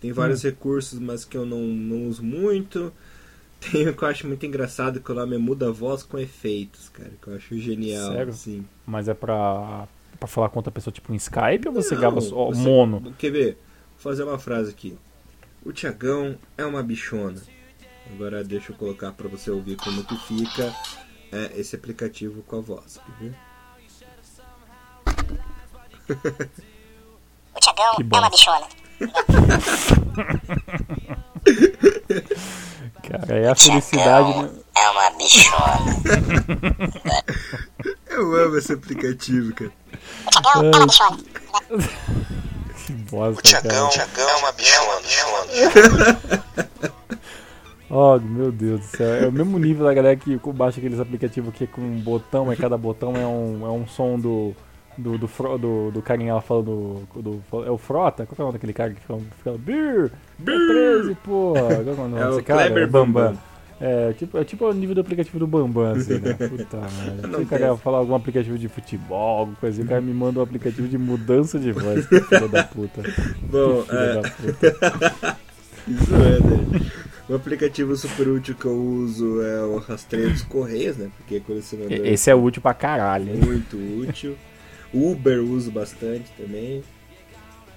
[0.00, 0.50] Tem vários uhum.
[0.50, 2.92] recursos, mas que eu não, não uso muito.
[3.60, 6.88] Tem o que eu acho muito engraçado, que o nome é Muda Voz com Efeitos,
[6.88, 7.12] cara.
[7.20, 8.32] Que eu acho genial, Sério?
[8.32, 8.64] assim.
[8.86, 9.86] Mas é pra,
[10.18, 13.14] pra falar com outra pessoa, tipo, em Skype, ou você não, grava só você, mono?
[13.18, 13.58] Quer ver?
[14.02, 14.96] Vou fazer uma frase aqui.
[15.62, 17.42] O Tiagão é uma bichona.
[18.14, 20.74] Agora deixa eu colocar para você ouvir como que fica
[21.32, 23.34] é, esse aplicativo com a voz, ver?
[27.52, 28.66] O Tiagão é uma bichona.
[33.02, 34.42] Cara, é a felicidade.
[34.42, 34.50] Né?
[34.76, 35.96] É uma bichona.
[38.08, 39.72] Eu amo esse aplicativo, cara.
[40.26, 41.18] O Tiagão é uma bichona.
[42.86, 45.00] Que bosta, o Tiagão, é uma bichona.
[47.90, 49.24] Oh, meu Deus do céu.
[49.24, 52.52] É o mesmo nível da galera que baixa aqueles aplicativos que é com um botão,
[52.52, 54.54] e cada botão é um, é um som do
[54.96, 58.26] do, do, do, do carinha lá falando do, do, É o Frota?
[58.26, 60.10] Qual é o nome daquele cara que fica, fica Beer!
[60.38, 61.60] Beer 13, porra!
[61.60, 62.60] É o é desse cara?
[62.64, 63.24] Kleber é Bambam.
[63.24, 63.50] Bambam.
[63.80, 66.34] É, tipo, é tipo o nível do aplicativo do Bambam, assim, né?
[66.36, 67.38] Puta merda.
[67.38, 70.38] Se o cara falar algum aplicativo de futebol, alguma coisa assim, o cara me manda
[70.38, 73.02] um aplicativo de mudança de voz, que filho da puta.
[73.50, 74.14] Bom, que é...
[74.14, 75.38] da puta.
[75.88, 76.90] Isso é, né?
[77.30, 81.08] O aplicativo super útil que eu uso é o rastreio dos Correios, né?
[81.16, 82.04] Porque é colecionador.
[82.04, 83.36] Esse é útil pra caralho?
[83.36, 84.36] Muito útil.
[84.92, 86.82] Uber uso bastante também.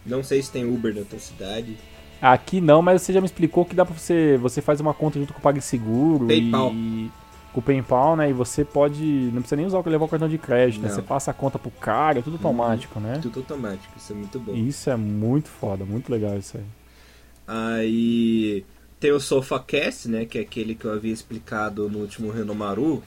[0.03, 1.77] Não sei se tem Uber na tua cidade.
[2.19, 4.39] Aqui não, mas você já me explicou que dá pra você.
[4.41, 6.71] Você faz uma conta junto com o PagSeguro PayPal.
[6.73, 7.11] e.
[7.53, 8.31] Com o PayPal, né?
[8.31, 9.03] E você pode.
[9.05, 10.89] Não precisa nem usar levar o cartão de crédito, né?
[10.89, 13.19] Você passa a conta pro cara, é tudo automático, né?
[13.21, 14.55] Tudo automático, isso é muito bom.
[14.55, 16.63] Isso é muito foda, muito legal isso aí.
[17.45, 18.65] Aí
[19.03, 20.25] tem o SofaCast, né?
[20.25, 23.03] Que é aquele que eu havia explicado no último Renomaru,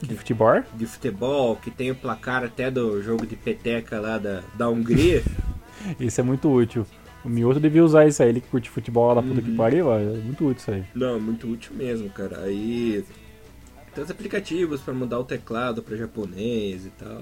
[0.00, 0.62] de futebol?
[0.74, 5.22] De futebol, que tem o placar até do jogo de peteca lá da, da Hungria.
[6.00, 6.86] isso é muito útil.
[7.22, 9.46] O Mioto devia usar isso aí, ele que curte futebol lá da puta uhum.
[9.46, 10.84] que pariu, é muito útil isso aí.
[10.94, 12.44] Não, muito útil mesmo, cara.
[12.44, 13.04] Aí
[13.94, 17.20] tem os aplicativos para mudar o teclado para japonês e tal.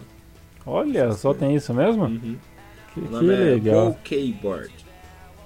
[0.64, 2.04] Olha, só tem isso mesmo?
[2.04, 2.36] Uhum.
[2.94, 3.98] Que, O que é legal.
[4.04, 4.85] Keyboard.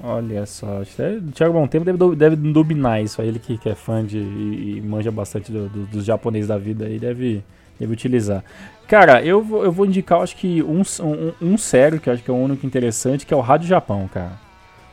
[0.03, 3.69] Olha só, é- o Thiago Bom Tempo deve, deve dominar isso aí, ele que, que
[3.69, 7.45] é fã de e, e manja bastante do- do- dos japoneses da vida aí, deve,
[7.79, 8.43] deve utilizar.
[8.89, 12.23] Cara, eu vou, eu vou indicar, acho que um, um, um sério, que eu acho
[12.23, 14.33] que é o único interessante, que é o Rádio Japão, cara.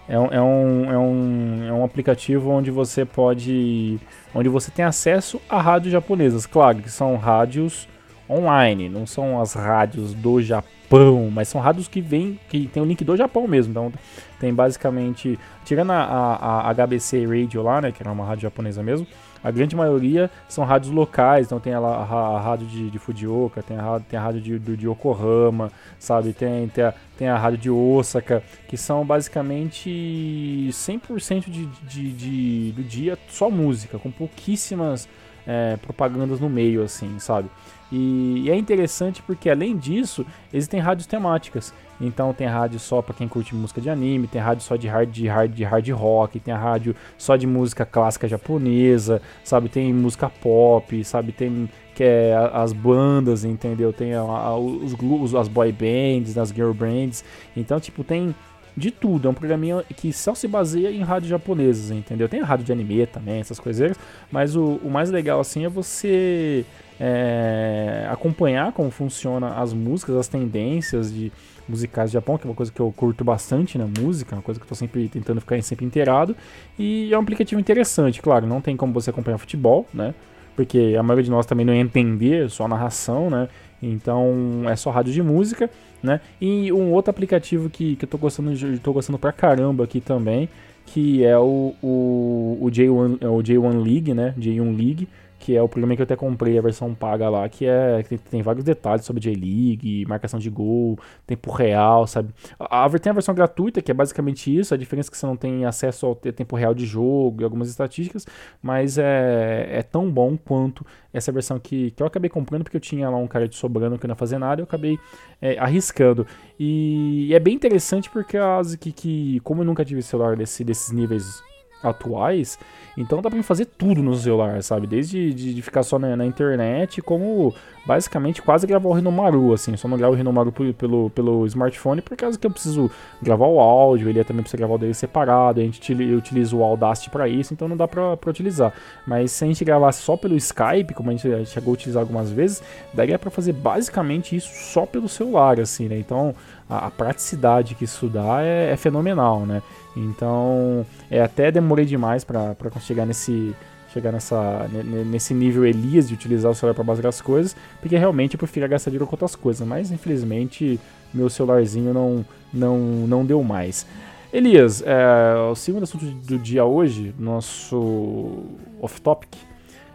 [0.09, 3.99] É um, é, um, é, um, é um aplicativo onde você pode.
[4.33, 6.45] onde você tem acesso a rádios japonesas.
[6.45, 7.87] Claro que são rádios
[8.29, 12.85] online, não são as rádios do Japão, mas são rádios que vêm, que tem o
[12.85, 13.71] link do Japão mesmo.
[13.71, 13.91] Então
[14.39, 18.83] tem basicamente, tirando a, a, a HBC Radio lá, né, que era uma rádio japonesa
[18.83, 19.07] mesmo,
[19.43, 23.61] a grande maioria são rádios locais, então tem a, a, a rádio de, de Fujioka,
[23.61, 27.57] tem a, tem a rádio de, de Yokohama, sabe, tem, tem, a, tem a rádio
[27.57, 35.07] de Osaka, que são basicamente 100% de, de, de, do dia só música, com pouquíssimas
[35.45, 37.49] é, propagandas no meio, assim, sabe.
[37.91, 41.73] E, e é interessante porque, além disso, existem rádios temáticas.
[41.99, 45.09] Então tem rádio só pra quem curte música de anime, tem rádio só de hard,
[45.09, 49.69] de hard, de hard rock, tem rádio só de música clássica japonesa, sabe?
[49.69, 51.31] Tem música pop, sabe?
[51.31, 53.91] Tem que é as bandas, entendeu?
[53.91, 57.23] Tem a- a- os, os- as boy bands, as girl bands.
[57.55, 58.35] Então, tipo, tem
[58.77, 59.27] de tudo.
[59.27, 62.29] É um programinha que só se baseia em rádios japonesas, entendeu?
[62.29, 63.97] Tem a rádio de anime também, essas coisas.
[64.31, 66.63] Mas o, o mais legal, assim, é você
[66.99, 71.31] é, acompanhar como funciona as músicas, as tendências de
[71.67, 74.59] musicais do Japão, que é uma coisa que eu curto bastante na música, uma coisa
[74.59, 76.35] que eu tô sempre tentando ficar sempre inteirado.
[76.77, 80.13] E é um aplicativo interessante, claro, não tem como você acompanhar futebol, né?
[80.55, 83.47] Porque a maioria de nós também não ia entender, só narração, né?
[83.81, 85.69] Então é só rádio de música,
[86.01, 86.19] né?
[86.41, 89.99] E um outro aplicativo que, que eu tô gostando, de- tô gostando pra caramba aqui
[90.01, 90.49] também,
[90.85, 94.33] que é o, o, o J1, é o J1 League, né?
[94.39, 95.07] J1 League,
[95.39, 98.09] que é o programa que eu até comprei a versão paga lá, que é que
[98.09, 102.29] tem, tem vários detalhes sobre J-League, marcação de gol, tempo real, sabe?
[102.59, 105.25] A, a, tem a versão gratuita, que é basicamente isso, a diferença é que você
[105.25, 108.25] não tem acesso ao te- tempo real de jogo e algumas estatísticas,
[108.61, 112.81] mas é, é tão bom quanto essa versão que, que eu acabei comprando, porque eu
[112.81, 114.97] tinha lá um cara de sobrando que não ia fazer nada, eu acabei
[115.41, 116.25] é, arriscando.
[116.59, 120.91] E, é bem interessante porque as, que, que, como eu nunca tive celular desse, desses
[120.91, 121.41] níveis
[121.89, 122.57] atuais,
[122.97, 124.87] então dá pra fazer tudo no celular, sabe?
[124.87, 127.53] Desde de, de ficar só na, na internet, como
[127.85, 129.77] basicamente quase gravar o Renomaru, assim.
[129.77, 133.59] Só não gravo o Renomaru pelo, pelo, smartphone por causa que eu preciso gravar o
[133.59, 137.09] áudio, ele também precisa gravar o dele separado, a gente utili- eu utilizo o Audacity
[137.09, 138.73] pra isso, então não dá pra, pra utilizar.
[139.05, 142.29] Mas se a gente gravasse só pelo Skype, como a gente chegou a utilizar algumas
[142.29, 142.61] vezes,
[142.93, 145.97] daria pra fazer basicamente isso só pelo celular, assim, né?
[145.97, 146.35] Então
[146.69, 149.61] a, a praticidade que isso dá é, é fenomenal, né?
[149.97, 153.55] Então, é, até demorei demais pra chegar nesse
[153.93, 157.55] chegar nessa ne- ne- nesse nível Elias de utilizar o celular para base das coisas,
[157.79, 160.79] porque realmente eu prefiro gastar dinheiro com outras coisas, mas infelizmente
[161.13, 163.87] meu celularzinho não não não deu mais.
[164.31, 168.43] Elias, é, o segundo assunto do dia hoje, nosso
[168.81, 169.33] off topic,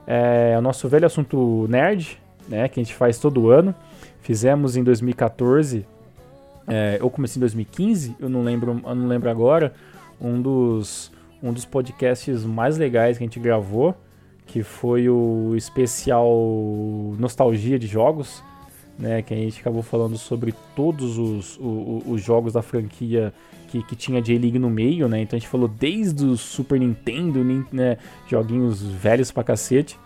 [0.07, 3.75] é o nosso velho assunto nerd, né, que a gente faz todo ano.
[4.23, 5.85] Fizemos em 2014
[6.67, 9.75] é, eu comecei em 2015, eu não lembro, eu não lembro agora,
[10.23, 11.11] um dos,
[11.43, 13.95] um dos podcasts mais legais que a gente gravou,
[14.47, 16.29] que foi o especial
[17.19, 18.43] Nostalgia de Jogos,
[18.99, 23.33] né, que a gente acabou falando sobre todos os, o- o- os jogos da franquia
[23.69, 27.43] que, que tinha J-League no meio, né, então a gente falou desde o Super Nintendo,
[27.43, 27.97] nin- né,
[28.29, 29.99] joguinhos velhos pra cacete,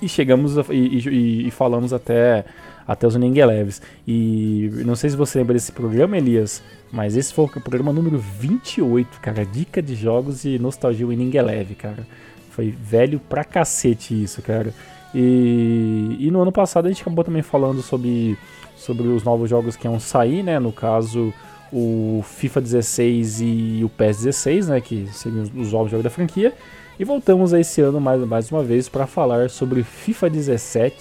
[0.00, 2.44] e chegamos a- e, e- e falamos até
[2.86, 3.82] até os Leves.
[4.06, 8.16] E não sei se você lembra desse programa, Elias, mas esse foi o programa número
[8.16, 9.44] 28, cara.
[9.44, 12.06] Dica de jogos e nostalgia Winning Eleve, cara.
[12.50, 14.72] Foi velho pra cacete isso, cara.
[15.12, 18.38] E, e no ano passado a gente acabou também falando sobre,
[18.76, 20.58] sobre os novos jogos que iam sair, né?
[20.60, 21.34] No caso,
[21.72, 24.80] o FIFA 16 e o PES 16, né?
[24.80, 26.54] Que seriam os novos jogos da franquia.
[26.98, 30.96] E voltamos a esse ano mais, mais uma vez para falar sobre FIFA 17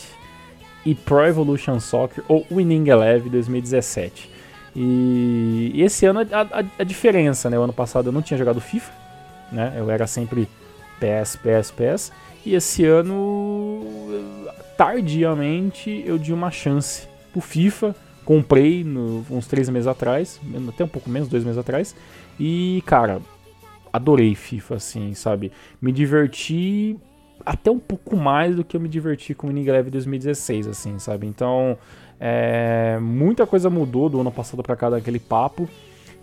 [0.85, 4.29] e Pro Evolution Soccer ou Winning Eleven 2017.
[4.75, 7.57] E, e esse ano a, a- a diferença, né?
[7.57, 8.91] O ano passado eu não tinha jogado FIFA,
[9.53, 9.73] né?
[9.77, 10.49] Eu era sempre
[10.99, 12.11] PS, PS, PS.
[12.45, 13.83] E esse ano,
[14.77, 17.95] tardiamente, eu dei uma chance pro FIFA.
[18.25, 21.95] Comprei no- uns três meses atrás, até um pouco menos, dois meses atrás.
[22.39, 23.21] E, cara,
[23.95, 25.51] adorei FIFA, assim, sabe?
[25.81, 26.97] Me diverti
[27.45, 30.99] até um pouco mais do que eu me diverti com o Winning Eleven 2016, assim,
[30.99, 31.27] sabe?
[31.27, 31.77] Então,
[32.19, 35.69] é, muita coisa mudou do ano passado pra cá daquele papo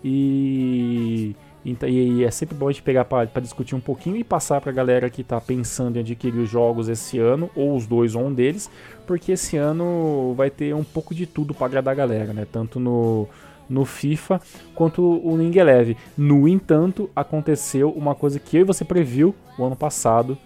[0.03, 4.59] e Então, e é sempre bom a gente pegar para discutir um pouquinho e passar
[4.59, 8.15] para a galera que está pensando em adquirir os jogos esse ano, ou os dois
[8.15, 8.69] ou um deles,
[9.07, 12.45] porque esse ano vai ter um pouco de tudo para agradar a galera, né?
[12.51, 13.27] Tanto no,
[13.73, 14.39] no FIFA
[14.75, 15.97] quanto o Ning Eleve.
[16.15, 20.37] No entanto, aconteceu uma coisa que eu e você previu o ano passado,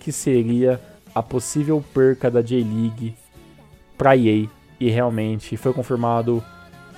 [0.00, 0.80] que seria
[1.14, 3.14] a possível perca da J-League
[3.96, 4.48] para EA
[4.80, 6.42] e realmente foi confirmado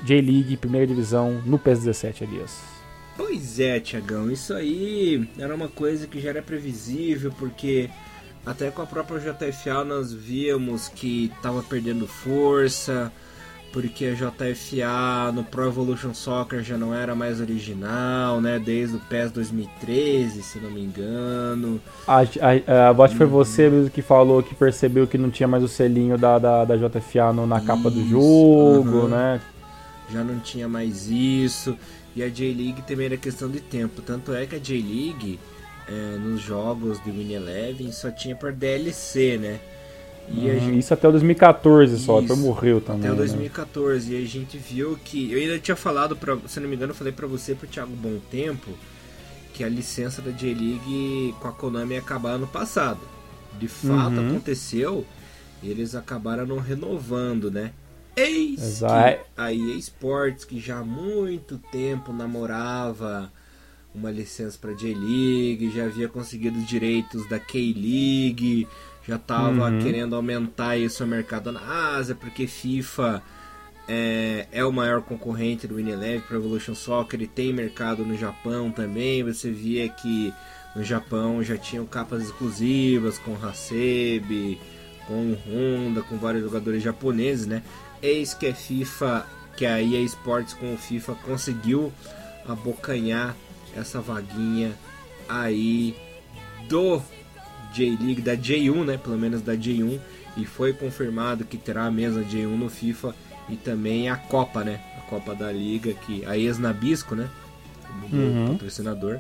[0.03, 2.61] J-League primeira divisão no PES 17, Elias.
[3.17, 7.91] Pois é, Tiagão, isso aí era uma coisa que já era previsível, porque
[8.45, 13.13] até com a própria JFA nós víamos que estava perdendo força,
[13.77, 18.59] porque a JFA no Pro Evolution Soccer já não era mais original, né?
[18.59, 21.79] Desde o PES 2013, se não me engano.
[22.09, 25.63] A, a, a bot foi você mesmo que falou que percebeu que não tinha mais
[25.63, 29.09] o selinho da, da, da JFA no, na capa do jogo, uhum.
[29.09, 29.43] né?
[30.11, 31.77] Já não tinha mais isso.
[32.15, 34.01] E a J-League também era questão de tempo.
[34.01, 35.39] Tanto é que a J-League,
[35.87, 39.61] é, nos jogos de Win Eleven, só tinha por DLC, né?
[40.29, 40.79] E uhum, gente...
[40.79, 43.03] Isso até o 2014 só, depois morreu também.
[43.03, 44.11] Até o 2014.
[44.11, 44.19] Né?
[44.19, 45.33] E a gente viu que.
[45.33, 47.95] Eu ainda tinha falado, pra, se não me engano, eu falei pra você pro Thiago
[47.95, 48.71] Bom Tempo
[49.57, 53.01] que a licença da J-League com a Konami ia acabar ano passado.
[53.59, 54.29] De fato uhum.
[54.29, 55.07] aconteceu,
[55.63, 57.73] eles acabaram não renovando, né?
[58.15, 59.19] Eis Exato.
[59.19, 63.33] que a EA Sports, que já há muito tempo namorava
[63.95, 68.69] uma licença para J-League, já havia conseguido os direitos da K-League,
[69.07, 69.79] já estava uhum.
[69.79, 73.23] querendo aumentar isso o mercado na Ásia, porque FIFA
[73.89, 78.71] é, é o maior concorrente do Winelev para Evolution Soccer e tem mercado no Japão
[78.71, 79.23] também.
[79.23, 80.35] Você via que
[80.75, 84.59] no Japão já tinham capas exclusivas com Hasebe,
[85.07, 87.63] com Honda, com vários jogadores japoneses, né?
[88.03, 89.25] Eis que a FIFA,
[89.57, 91.93] que a EA Sports com o FIFA conseguiu
[92.47, 93.37] abocanhar
[93.75, 94.73] essa vaguinha
[95.29, 95.97] aí
[96.69, 97.01] do
[97.77, 98.97] J-League, da J1, né?
[98.97, 100.01] Pelo menos da J1.
[100.37, 103.15] E foi confirmado que terá a mesma J1 no FIFA
[103.49, 104.81] e também a Copa, né?
[104.99, 107.29] A Copa da Liga, que a ex-Nabisco, né?
[108.01, 108.53] Mudou uhum.
[108.53, 109.19] patrocinador.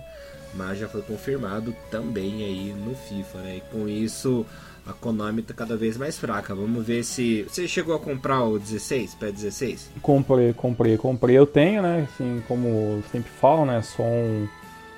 [0.54, 3.56] Mas já foi confirmado também aí no FIFA, né?
[3.56, 4.46] E com isso
[4.86, 6.54] a Konami tá cada vez mais fraca.
[6.54, 7.42] Vamos ver se.
[7.42, 9.90] Você chegou a comprar o 16, pé 16?
[10.00, 11.36] Comprei, comprei, comprei.
[11.36, 12.08] Eu tenho, né?
[12.08, 13.82] Assim, como sempre falo, né?
[13.82, 14.48] Sou um,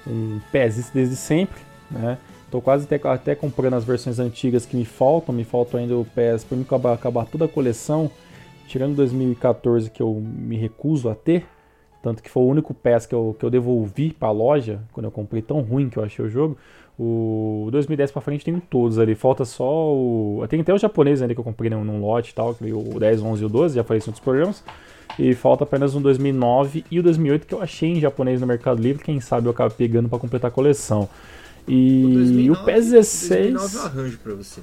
[0.07, 2.19] um desde sempre, né?
[2.51, 6.05] Tô quase até, até comprando as versões antigas que me faltam, me faltam ainda o
[6.05, 8.11] PES para acabar, acabar toda a coleção,
[8.67, 11.47] tirando 2014 que eu me recuso a ter,
[12.03, 15.05] tanto que foi o único PES que eu, que eu devolvi para a loja quando
[15.05, 16.57] eu comprei tão ruim que eu achei o jogo.
[16.99, 20.45] O 2010 para frente tem todos ali, falta só o.
[20.49, 23.23] Tem até o japonês ainda que eu comprei num, num lote e tal, o 10,
[23.23, 24.65] 11 e o 12, já falei isso em outros programas.
[25.17, 28.81] E falta apenas um 2009 e o 2008 que eu achei em japonês no Mercado
[28.81, 31.09] Livre, quem sabe eu acabo pegando para completar a coleção.
[31.69, 33.53] E o, 2009, o PES 16.
[33.53, 34.61] 2009 eu arranjo pra você.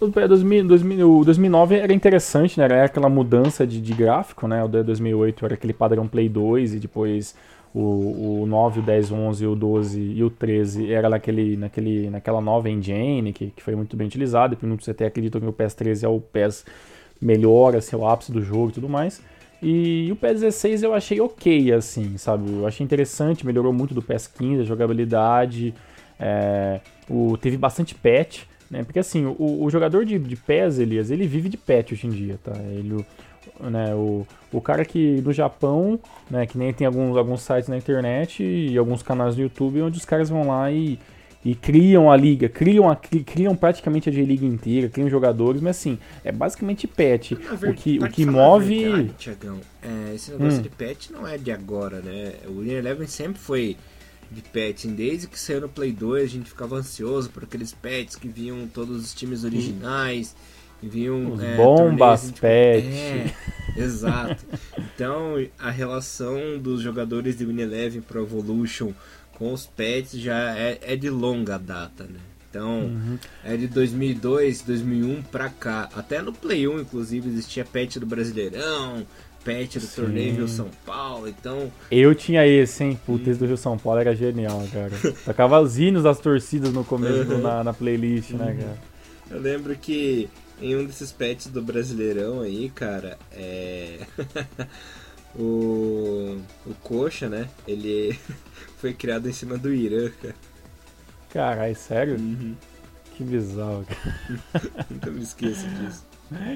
[0.00, 2.64] O, 2000, 2000, o 2009 era interessante, né?
[2.64, 4.64] Era aquela mudança de, de gráfico, né?
[4.64, 7.34] O 2008 era aquele padrão Play 2 e depois
[7.74, 12.10] o, o 9, o 10, o 11, o 12 e o 13 era naquele, naquele,
[12.10, 14.56] naquela nova engine que, que foi muito bem utilizada.
[14.60, 16.64] E muitos até acreditam que o PES 13 é o PES
[17.20, 19.20] melhor, assim, o ápice do jogo e tudo mais.
[19.62, 22.50] E o PES 16 eu achei ok, assim, sabe?
[22.50, 25.74] Eu achei interessante, melhorou muito do PES 15, a jogabilidade,
[26.20, 28.84] é, o, teve bastante patch, né?
[28.84, 32.10] Porque assim, o, o jogador de, de PES, Elias, ele vive de patch hoje em
[32.10, 32.52] dia, tá?
[32.56, 33.04] Ele,
[33.58, 35.98] né, o, o cara que no Japão,
[36.30, 39.98] né, que nem tem alguns, alguns sites na internet e alguns canais do YouTube onde
[39.98, 40.98] os caras vão lá e,
[41.44, 45.98] e criam a liga, criam, a, criam praticamente a J-Liga inteira, criam jogadores, mas assim,
[46.22, 47.32] é basicamente patch.
[47.32, 48.84] o que, o que move.
[48.84, 50.62] Verdade, Tiagão, é, esse negócio hum.
[50.62, 52.34] de patch não é de agora, né?
[52.46, 53.76] O Winner Eleven sempre foi
[54.30, 54.94] de patching.
[54.94, 58.66] Desde que saiu no Play 2, a gente ficava ansioso por aqueles patches que vinham
[58.68, 60.34] todos os times originais.
[60.82, 62.42] E vinham os é, bombas patch.
[62.42, 63.34] É,
[63.76, 64.44] exato.
[64.78, 68.92] Então, a relação dos jogadores de Win Eleven Pro Evolution
[69.34, 72.20] com os pets já é, é de longa data, né?
[72.50, 73.18] Então, uhum.
[73.44, 75.88] é de 2002, 2001 pra cá.
[75.94, 79.06] Até no Play 1, inclusive, existia patch do Brasileirão,
[79.44, 80.02] patch do Sim.
[80.02, 81.72] torneio Rio São Paulo, então.
[81.90, 83.00] Eu tinha esse, hein?
[83.06, 84.92] Putz, do Rio São Paulo era genial, cara.
[85.24, 87.40] Tocava os hinos das torcidas no começo uhum.
[87.40, 88.78] na, na, playlist, né, cara?
[89.30, 90.28] Eu lembro que
[90.60, 94.06] em um desses patches do Brasileirão aí, cara, é.
[95.34, 96.38] o.
[96.66, 97.48] O Coxa, né?
[97.66, 98.18] Ele
[98.78, 100.34] foi criado em cima do Irã, cara.
[101.30, 102.16] Caralho, sério?
[102.16, 102.54] Uhum.
[103.16, 104.86] Que bizarro, cara.
[104.90, 106.09] Nunca me esqueço disso.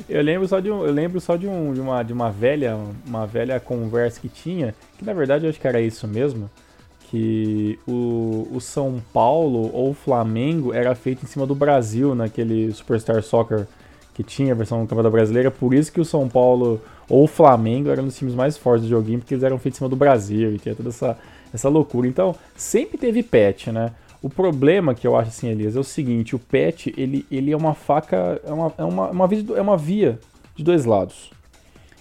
[0.09, 2.79] Eu lembro só de um, eu lembro só de, um, de, uma, de uma velha,
[3.07, 6.49] uma velha conversa que tinha, que na verdade eu acho que era isso mesmo,
[7.11, 12.73] que o, o São Paulo ou o Flamengo era feito em cima do Brasil naquele
[12.73, 13.67] Superstar Soccer
[14.15, 17.27] que tinha a versão do Campeonato Brasileira, por isso que o São Paulo ou o
[17.27, 19.97] Flamengo eram os times mais fortes do joguinho, porque eles eram feitos em cima do
[19.97, 21.19] Brasil e tinha toda essa,
[21.53, 22.07] essa loucura.
[22.07, 23.91] Então, sempre teve patch, né?
[24.25, 27.57] O problema que eu acho assim, Elias, é o seguinte, o patch, ele, ele é
[27.59, 30.19] uma faca, é uma, é uma, uma, via, é uma via
[30.57, 31.31] de dois lados.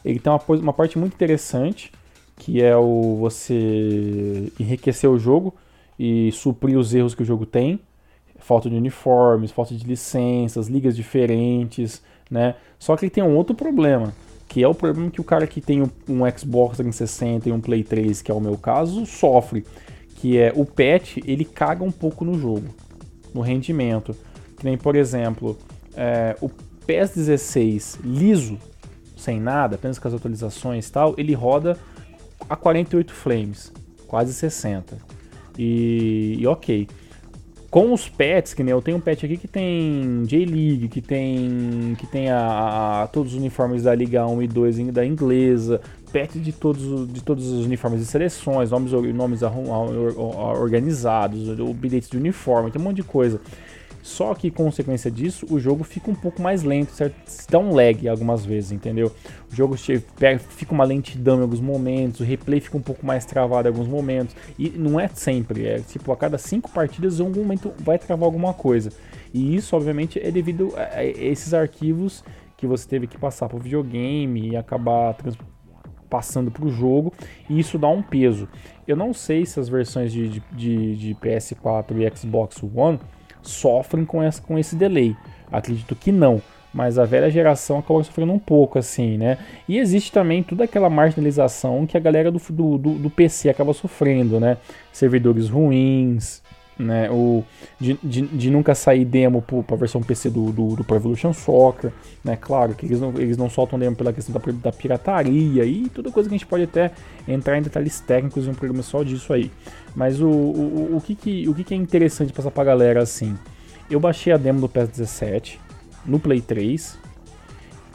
[0.06, 1.92] Ele tem uma, uma parte muito interessante,
[2.38, 5.54] que é o você enriquecer o jogo
[6.00, 7.78] e suprir os erros que o jogo tem,
[8.40, 12.56] falta de uniformes, falta de licenças, ligas diferentes, né?
[12.80, 14.14] Só que ele tem um outro problema,
[14.48, 15.90] que é o problema que o cara que tem um,
[16.38, 19.66] Xbox 360 e um Play 3, que é o meu caso, sofre,
[20.24, 22.74] que é o patch, ele caga um pouco no jogo,
[23.34, 24.16] no rendimento.
[24.58, 25.58] Que nem, por exemplo,
[25.98, 28.58] é, o PS 16 liso,
[29.18, 31.78] sem nada, apenas com as atualizações e tal, ele roda
[32.50, 33.74] a 48 frames,
[34.08, 34.98] quase 60.
[35.60, 36.88] E, e ok
[37.70, 41.96] com os pets, que nem eu tenho um pet aqui que tem J-League, que tem
[41.98, 45.82] que tem a, a, todos os uniformes da Liga 1 e 2 da inglesa,
[46.14, 52.72] pet de todos, de todos os uniformes de seleções, nomes, nomes organizados, bilhetes de uniforme,
[52.72, 53.42] tem um monte de coisa.
[54.04, 57.16] Só que, consequência disso, o jogo fica um pouco mais lento, certo?
[57.50, 59.10] Dá um lag algumas vezes, entendeu?
[59.50, 63.70] O jogo fica uma lentidão em alguns momentos, o replay fica um pouco mais travado
[63.70, 64.36] em alguns momentos.
[64.60, 68.26] E não é sempre, é tipo a cada cinco partidas, em algum momento vai travar
[68.26, 68.92] alguma coisa.
[69.34, 72.26] E isso, obviamente, é devido a esses arquivos
[72.58, 75.16] que você teve que passar para o videogame e acabar
[76.14, 77.12] passando para o jogo,
[77.50, 78.48] e isso dá um peso.
[78.88, 83.00] Eu não sei se as versões de, de, de, de PS4 e Xbox One
[83.42, 85.18] sofrem com, essa, com esse delay.
[85.52, 86.40] Acredito que não,
[86.72, 89.40] mas a velha geração acaba sofrendo um pouco assim, né?
[89.68, 94.40] E existe também toda aquela marginalização que a galera do, do, do PC acaba sofrendo,
[94.40, 94.58] né?
[94.92, 96.43] Servidores ruins,
[96.78, 97.10] né?
[97.12, 97.44] O,
[97.80, 101.34] de, de, de nunca sair demo para a versão PC do, do, do Pro Evolution
[101.34, 101.92] Soccer,
[102.24, 102.36] né?
[102.36, 106.12] Claro que eles não, eles não soltam demo pela questão da, da pirataria e toda
[106.12, 106.92] coisa que a gente pode até
[107.28, 109.52] entrar em detalhes técnicos em um programa só disso aí.
[109.96, 113.38] Mas o, o, o, que, que, o que, que é interessante passar pra galera assim?
[113.90, 115.58] Eu baixei a demo do PS17
[116.06, 116.98] no Play 3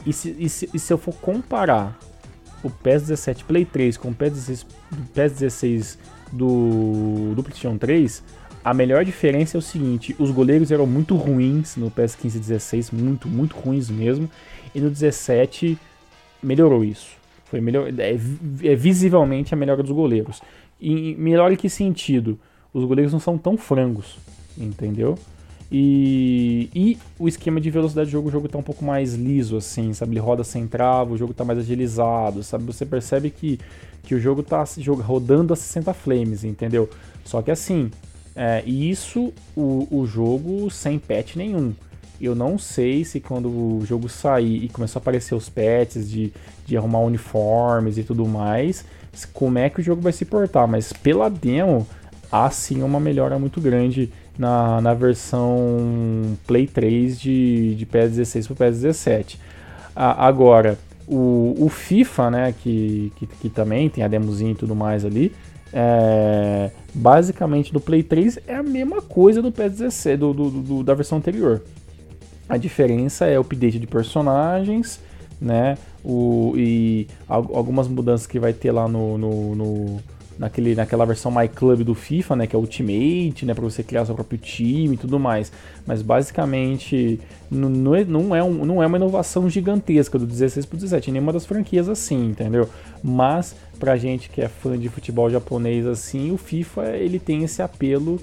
[0.05, 1.97] e se, e se, e se eu for comparar
[2.63, 4.65] o PS17 Play 3 com o PS16,
[5.15, 5.97] PS16
[6.31, 8.23] do, do PlayStation 3,
[8.63, 12.91] a melhor diferença é o seguinte: os goleiros eram muito ruins no PS15 e 16,
[12.91, 14.29] muito, muito ruins mesmo,
[14.73, 15.77] e no 17
[16.41, 17.17] melhorou isso.
[17.45, 20.41] Foi melhor, é, é visivelmente a melhora dos goleiros.
[20.79, 22.39] E melhor em que sentido?
[22.73, 24.17] Os goleiros não são tão frangos,
[24.57, 25.17] entendeu?
[25.71, 29.57] E, e o esquema de velocidade do jogo, o jogo tá um pouco mais liso,
[29.57, 30.13] assim, sabe?
[30.13, 32.63] Ele roda sem trava, o jogo tá mais agilizado, sabe?
[32.65, 33.59] Você percebe que,
[34.03, 34.63] que o jogo tá
[35.01, 36.89] rodando a 60 frames, entendeu?
[37.23, 37.91] Só que assim,
[38.41, 41.73] é, isso o, o jogo sem patch nenhum.
[42.21, 46.31] Eu não sei se quando o jogo sair e começar a aparecer os patches de,
[46.65, 48.85] de arrumar uniformes e tudo mais,
[49.33, 50.65] como é que o jogo vai se portar.
[50.69, 51.85] Mas pela demo,
[52.31, 58.71] há sim uma melhora muito grande na, na versão Play 3 de, de PS16 para
[58.71, 59.35] PS17.
[59.93, 64.73] Ah, agora, o, o FIFA, né, que, que, que, também tem a demozinha e tudo
[64.73, 65.33] mais ali,
[65.73, 70.93] é, basicamente do Play 3 é a mesma coisa do PS16, do, do, do, da
[70.93, 71.61] versão anterior.
[72.47, 74.99] A diferença é o update de personagens,
[75.39, 75.77] né?
[76.03, 79.99] O, e algumas mudanças que vai ter lá no, no, no
[80.39, 84.05] naquele, naquela versão My Club do FIFA, né, que é Ultimate, né, para você criar
[84.05, 85.51] seu próprio time e tudo mais.
[85.85, 87.19] Mas basicamente
[87.51, 91.33] não é, não é, um, não é uma inovação gigantesca do 16 para 17, nenhuma
[91.33, 92.69] das franquias assim, entendeu?
[93.03, 97.61] Mas pra gente que é fã de futebol japonês assim, o FIFA ele tem esse
[97.61, 98.17] apelo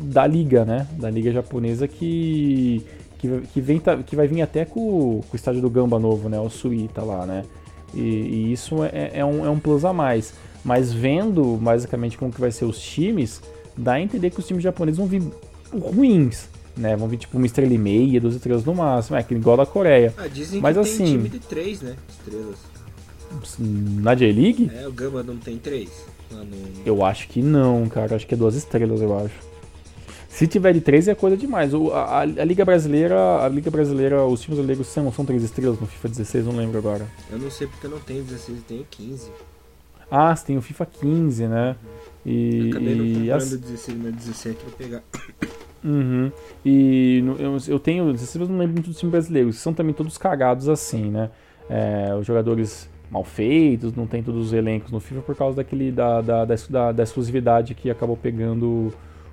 [0.00, 2.82] da liga, né, da liga japonesa que
[3.18, 6.38] que, que, vem, que vai vir até com, com o estádio do Gamba novo, né,
[6.38, 7.42] o Suíta lá, né?
[7.94, 10.34] E, e isso é, é, um, é um plus a mais.
[10.64, 13.42] Mas vendo basicamente como que vai ser os times,
[13.76, 15.22] dá a entender que os times japoneses vão vir
[15.72, 16.96] ruins, né?
[16.96, 19.66] Vão vir tipo uma estrela e meia, duas estrelas no máximo, é que igual da
[19.66, 20.14] Coreia.
[20.16, 21.96] Ah, dizem Mas que assim, tem time de três, né?
[22.08, 22.56] Estrelas.
[23.58, 24.70] Na J-League?
[24.74, 25.90] É, o Gamba não tem três.
[26.84, 28.16] Eu acho que não, cara.
[28.16, 29.34] Acho que é duas estrelas, eu acho.
[30.28, 31.72] Se tiver de três é coisa demais.
[31.72, 35.78] O, a, a, Liga Brasileira, a Liga Brasileira, os times brasileiros são, são três estrelas
[35.78, 37.06] no FIFA 16, não lembro agora.
[37.30, 39.30] Eu não sei porque eu não tenho 16, eu tenho 15.
[40.10, 41.76] Ah, você tem o FIFA 15, né?
[42.24, 43.56] E, eu acabei não comprando as...
[43.56, 45.02] 16, mas 17 vou pegar.
[45.84, 46.32] Uhum.
[46.64, 50.16] E eu, eu tenho, 16 eu não lembro muito dos times brasileiros, são também todos
[50.16, 51.30] cagados assim, né?
[51.68, 55.92] É, os jogadores mal feitos, não tem todos os elencos no FIFA por causa daquele
[55.92, 58.92] da, da, da, da, da exclusividade que acabou pegando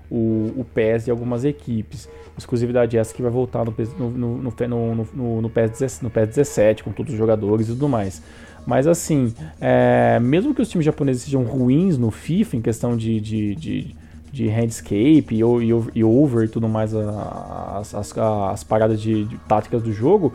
[0.10, 2.10] o, o PES de algumas equipes.
[2.38, 6.84] Exclusividade essa que vai voltar no, no, no, no, no, no, PES, no PES 17,
[6.84, 8.22] com todos os jogadores e tudo mais.
[8.66, 13.20] Mas assim, é, mesmo que os times japoneses sejam ruins no FIFA, em questão de,
[13.20, 13.96] de, de,
[14.32, 19.38] de handscape e, e, e over e tudo mais, as, as, as paradas de, de,
[19.48, 20.34] táticas do jogo,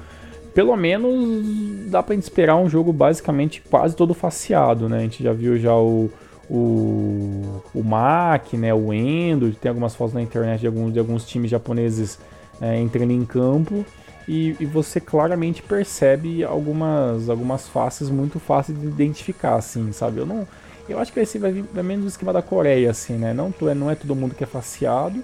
[0.55, 4.99] pelo menos dá pra gente esperar um jogo basicamente quase todo faceado, né?
[4.99, 6.11] A gente já viu já o,
[6.51, 11.27] o, o Mac, né, o Endo, tem algumas fotos na internet de alguns, de alguns
[11.27, 12.19] times japoneses
[12.61, 13.85] é, entrando em campo
[14.29, 20.19] e, e, você claramente percebe algumas, algumas faces muito fáceis de identificar, assim, sabe?
[20.19, 20.47] Eu não,
[20.89, 23.33] eu acho que esse vai vir menos do esquema da Coreia, assim, né?
[23.33, 25.23] Não, é, não é todo mundo que é faceado,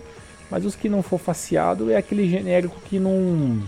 [0.50, 3.60] mas os que não for faceado é aquele genérico que não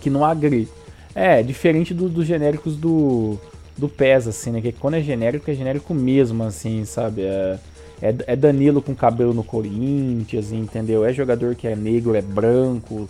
[0.00, 0.68] que não agride.
[1.14, 3.38] É, diferente do, dos genéricos do
[3.76, 4.60] do PES, assim, né?
[4.60, 7.22] Que quando é genérico, é genérico mesmo, assim, sabe?
[7.22, 7.58] É,
[8.02, 11.04] é, é Danilo com cabelo no Corinthians, entendeu?
[11.04, 13.08] É jogador que é negro, é branco.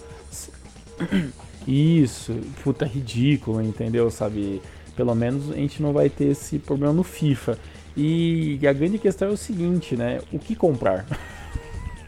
[1.66, 4.10] Isso, puta, ridículo, entendeu?
[4.10, 4.60] Sabe?
[4.96, 7.58] Pelo menos a gente não vai ter esse problema no FIFA.
[7.96, 10.20] E a grande questão é o seguinte, né?
[10.32, 11.06] O que comprar?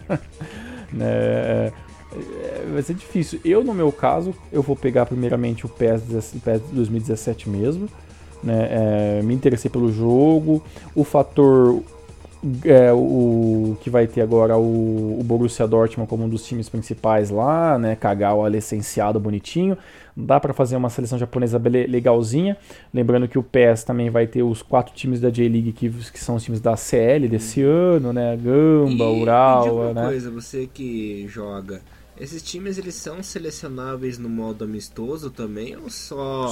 [0.92, 1.72] né?
[2.12, 3.40] É, vai ser difícil.
[3.44, 7.88] Eu, no meu caso, eu vou pegar primeiramente o PES, PES 2017 mesmo.
[8.42, 8.68] Né?
[8.70, 10.62] É, me interessei pelo jogo.
[10.94, 11.82] O fator
[12.64, 17.30] é, o que vai ter agora o, o, Borussia Dortmund como um dos times principais
[17.30, 17.94] lá, né?
[17.94, 19.78] Kagawa licenciado bonitinho.
[20.16, 22.56] Dá para fazer uma seleção japonesa legalzinha.
[22.92, 26.34] Lembrando que o PES também vai ter os quatro times da J-League que, que são
[26.34, 28.36] os times da CL desse ano, né?
[28.36, 30.06] Gamba, e, Ural, e uma né?
[30.06, 31.80] coisa, você que joga,
[32.20, 36.48] esses times eles são selecionáveis no modo amistoso também ou só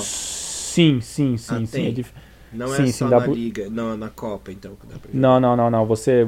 [0.71, 1.89] Sim, sim, sim, ah, sim.
[1.89, 2.13] É dif...
[2.53, 3.33] Não sim, é sim, só na pro...
[3.33, 4.73] liga, não, na Copa, então.
[5.13, 5.87] não, não, não, não.
[5.87, 6.27] Você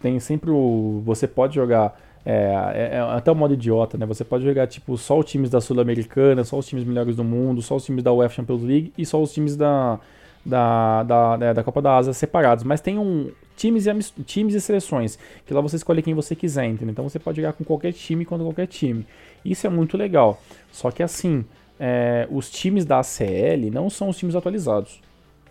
[0.00, 1.02] tem sempre o.
[1.04, 2.00] Você pode jogar.
[2.24, 2.32] É,
[2.74, 4.04] é, é, até o modo idiota, né?
[4.04, 7.62] Você pode jogar tipo só os times da Sul-Americana, só os times melhores do mundo,
[7.62, 10.00] só os times da UEFA Champions League e só os times da,
[10.44, 12.64] da, da, da, da Copa da Ásia separados.
[12.64, 16.66] Mas tem um times e, times e seleções, que lá você escolhe quem você quiser,
[16.66, 16.90] entendeu?
[16.92, 19.06] Então você pode jogar com qualquer time contra qualquer time.
[19.44, 20.40] Isso é muito legal.
[20.72, 21.44] Só que assim,
[21.78, 25.00] é, os times da ACL não são os times atualizados.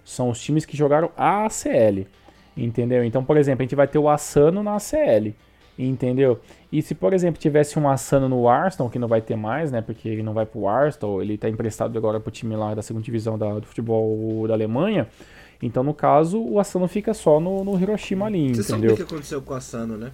[0.06, 2.06] São os times que jogaram a ACL.
[2.56, 3.03] Entendeu?
[3.03, 5.34] Então, por exemplo, a gente vai ter o Asano na ACL.
[5.78, 6.39] Entendeu?
[6.72, 9.82] E se, por exemplo, tivesse um Asano no Arsenal, que não vai ter mais, né?
[9.82, 13.03] Porque ele não vai pro Arsenal, ele tá emprestado agora pro time lá da segunda
[13.03, 15.08] divisão da, do futebol da Alemanha.
[15.62, 18.91] Então, no caso, o Asano fica só no, no Hiroshima ali, Você entendeu?
[18.91, 20.12] Você sabe o que aconteceu com o Asano, né?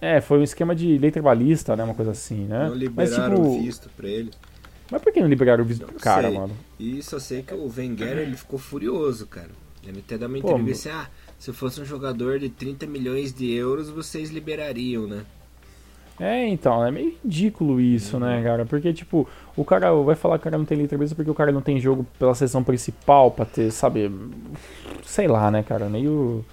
[0.00, 1.84] É, foi um esquema de lei trabalhista, né?
[1.84, 2.68] Uma coisa assim, né?
[2.68, 4.30] Não liberaram Mas, tipo, visto pra ele.
[4.90, 6.38] Mas por que não liberaram o visto do cara, sei.
[6.38, 6.56] mano?
[6.78, 9.50] E só sei que o Wenger ele ficou furioso, cara.
[9.86, 13.32] Ele até dá uma entrevista assim, ah, se eu fosse um jogador de 30 milhões
[13.32, 15.24] de euros, vocês liberariam, né?
[16.18, 18.44] É, então, é meio ridículo isso, né, uhum.
[18.44, 18.66] cara?
[18.66, 19.26] Porque, tipo,
[19.56, 21.80] o cara vai falar que o cara não tem letra porque o cara não tem
[21.80, 24.10] jogo pela sessão principal pra ter, sabe?
[25.02, 25.88] Sei lá, né, cara?
[25.88, 26.44] Meio.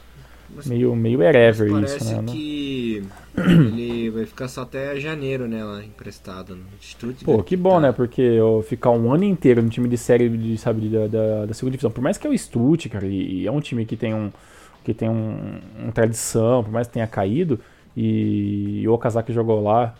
[0.57, 2.15] Mas, meio, meio wherever isso, né?
[2.15, 3.03] Parece que
[3.37, 7.23] ele vai ficar só até janeiro, né, lá emprestado no Instituto.
[7.23, 7.79] Pô, que bom, tá.
[7.81, 7.91] né?
[7.91, 11.53] Porque eu ficar um ano inteiro no time de série, de, sabe, da, da, da
[11.53, 13.95] segunda divisão, por mais que é o Stut, cara, e, e, é um time que
[13.95, 14.31] tem um
[14.83, 17.59] que tem um, uma tradição, por mais que tenha caído,
[17.95, 19.93] e, e o Okazaki jogou lá,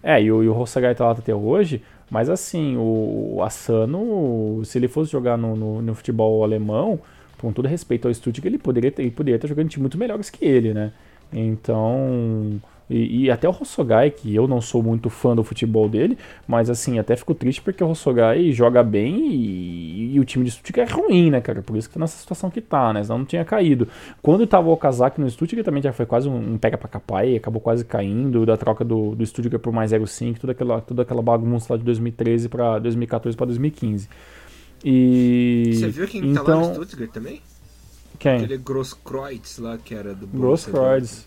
[0.00, 4.62] é, e o, e o Hosagai tá lá até hoje, mas assim, o, o Asano,
[4.64, 7.00] se ele fosse jogar no, no, no futebol alemão,
[7.40, 10.44] com todo respeito ao Stuttgart, ele poderia, ele poderia estar jogando time muito melhores que
[10.44, 10.92] ele, né?
[11.32, 12.60] Então,
[12.90, 16.16] e, e, até o Rossogai, que eu não sou muito fã do futebol dele,
[16.46, 20.52] mas assim, até fico triste porque o Rossogai joga bem e, e, o time de
[20.52, 21.60] Stuttgart é ruim, né, cara?
[21.60, 23.02] Por isso que tá nessa situação que tá, né?
[23.02, 23.86] Senão não tinha caído.
[24.22, 27.28] Quando tava o Okazaki no Stuttgart também já foi quase um, um pega pra capar
[27.28, 31.02] e acabou quase caindo da troca do, do Stuttgart por mais 0,5, toda aquela, toda
[31.02, 34.08] aquela bagunça lá de 2013 para 2014 para 2015.
[34.84, 35.72] E.
[35.74, 36.44] Você viu quem então...
[36.44, 37.42] tá lá no então Stuttgart também?
[38.18, 38.36] Quem?
[38.36, 41.26] Aquele Grosskreutz lá que era do Grosskreutz.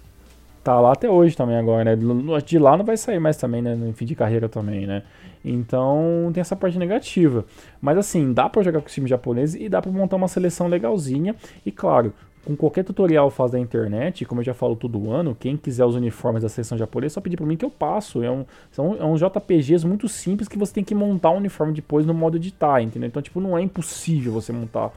[0.64, 2.42] Tá lá até hoje também agora, né?
[2.46, 3.74] De lá não vai sair mais também, né?
[3.74, 5.04] No fim de carreira também, né?
[5.44, 7.46] Então tem essa parte negativa.
[7.82, 10.68] Mas assim, dá para jogar com o time japonês e dá para montar uma seleção
[10.68, 11.36] legalzinha.
[11.66, 12.14] E claro,
[12.46, 15.96] com qualquer tutorial faz da internet, como eu já falo todo ano, quem quiser os
[15.96, 18.24] uniformes da seleção japonesa, só pedir para mim que eu passo.
[18.24, 21.74] É um, são é um JPGs muito simples que você tem que montar o uniforme
[21.74, 23.08] depois no modo editar, entendeu?
[23.08, 24.92] Então, tipo, não é impossível você montar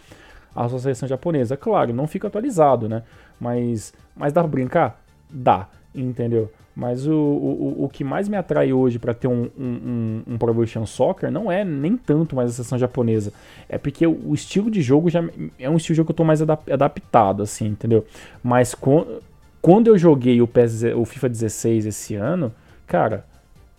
[0.54, 1.56] a sua seleção japonesa.
[1.56, 3.02] Claro, não fica atualizado, né?
[3.38, 5.02] Mas, mas dá pra brincar?
[5.28, 6.50] Dá, entendeu?
[6.74, 10.50] Mas o, o, o que mais me atrai hoje para ter um, um, um, Pro
[10.50, 13.32] Evolution Soccer não é nem tanto mais a sessão japonesa.
[13.68, 15.22] É porque o, estilo de jogo já
[15.58, 18.04] é um estilo de jogo que eu tô mais adap adaptado, assim, entendeu?
[18.42, 19.22] Mas quando,
[19.62, 22.52] quando eu joguei o, PES, o FIFA 16 esse ano,
[22.88, 23.24] cara,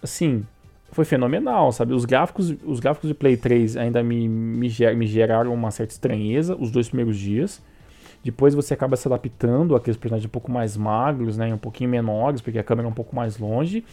[0.02, 0.46] assim,
[0.94, 1.94] foi fenomenal, sabe?
[1.94, 5.92] Os gráficos, os gráficos de Play 3 ainda me, me, ger, me geraram uma certa
[5.92, 7.62] estranheza os dois primeiros dias.
[8.26, 12.42] Depois você acaba se adaptando àqueles personagens um pouco mais magros, né, um pouquinho menores,
[12.42, 13.86] porque a câmera é um pouco mais longe.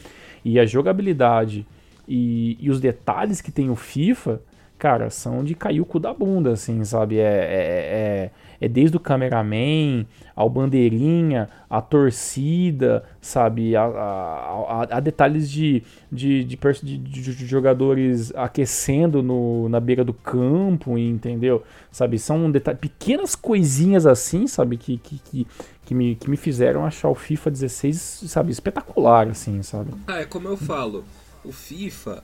[0.42, 1.66] E a jogabilidade
[2.08, 4.40] e, e os detalhes que tem o FIFA,
[4.78, 7.18] cara, são de cair o cu da bunda, assim, sabe?
[7.18, 8.30] É, é,
[8.62, 10.06] é, desde o cameraman
[10.36, 13.74] ao bandeirinha, a torcida, sabe?
[13.74, 20.04] A, a, a, a detalhes de, de, de, de, de, jogadores aquecendo no, na beira
[20.04, 21.64] do campo, entendeu?
[21.90, 22.20] Sabe?
[22.20, 24.76] São detalhes, pequenas coisinhas assim, sabe?
[24.76, 25.46] Que, que, que,
[25.84, 28.52] que, me, que me fizeram achar o FIFA 16, sabe?
[28.52, 29.90] Espetacular, assim, sabe?
[30.06, 31.04] Ah, é como eu falo.
[31.44, 32.22] O FIFA,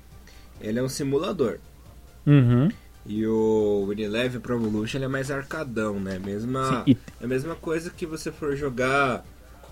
[0.61, 1.59] ele é um simulador.
[2.25, 2.69] Uhum.
[3.09, 6.19] E o Unilever Pro Evolution é mais arcadão, né?
[6.19, 6.99] Mesma, Sim, e...
[7.21, 9.25] É a mesma coisa que você for jogar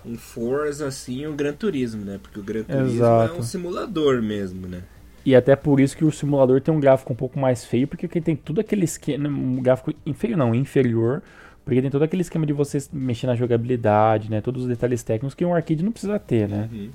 [0.03, 2.19] um Forza, assim, um Gran Turismo, né?
[2.21, 3.35] Porque o Gran Turismo Exato.
[3.35, 4.81] é um simulador mesmo, né?
[5.23, 8.07] E até por isso que o simulador tem um gráfico um pouco mais feio, porque
[8.07, 11.21] tem tudo aquele esquema, um gráfico inferior, não, inferior,
[11.65, 14.41] porque tem todo aquele esquema de você mexer na jogabilidade, né?
[14.41, 16.69] Todos os detalhes técnicos que um arcade não precisa ter, né?
[16.71, 16.89] Uhum.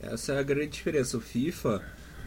[0.00, 1.16] Essa é a grande diferença.
[1.16, 1.82] O FIFA,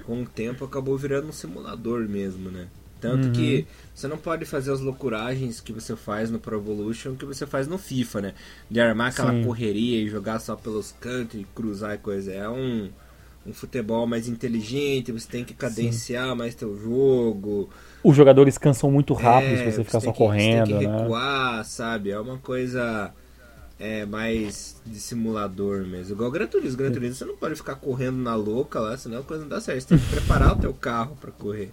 [0.05, 2.67] com o tempo, acabou virando um simulador mesmo, né?
[3.01, 3.33] Tanto uhum.
[3.33, 7.47] que você não pode fazer as loucuragens que você faz no Pro Evolution que você
[7.47, 8.33] faz no FIFA, né?
[8.69, 9.43] De armar aquela Sim.
[9.43, 12.31] correria e jogar só pelos cantos e cruzar e coisa.
[12.31, 12.89] É um,
[13.43, 16.35] um futebol mais inteligente, você tem que cadenciar Sim.
[16.35, 17.71] mais teu jogo.
[18.03, 20.79] Os jogadores cansam muito rápido é, se você ficar você só que, correndo, você tem
[20.79, 21.01] que né?
[21.01, 21.63] recuar, né?
[21.63, 22.11] sabe?
[22.11, 23.11] É uma coisa
[23.79, 26.13] é, mais de simulador mesmo.
[26.13, 26.77] Igual o Gran Turismo.
[26.77, 29.59] Gran Turismo você não pode ficar correndo na louca lá, senão a coisa não dá
[29.59, 29.81] certo.
[29.81, 31.71] Você tem que preparar o teu carro para correr.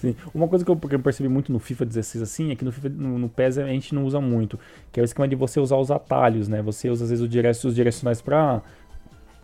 [0.00, 0.16] Sim.
[0.34, 2.72] Uma coisa que eu, que eu, percebi muito no FIFA 16 assim é que no,
[2.72, 4.58] FIFA, no, no PES a gente não usa muito,
[4.90, 6.62] que é o esquema de você usar os atalhos, né?
[6.62, 8.62] Você usa às vezes os direcionais para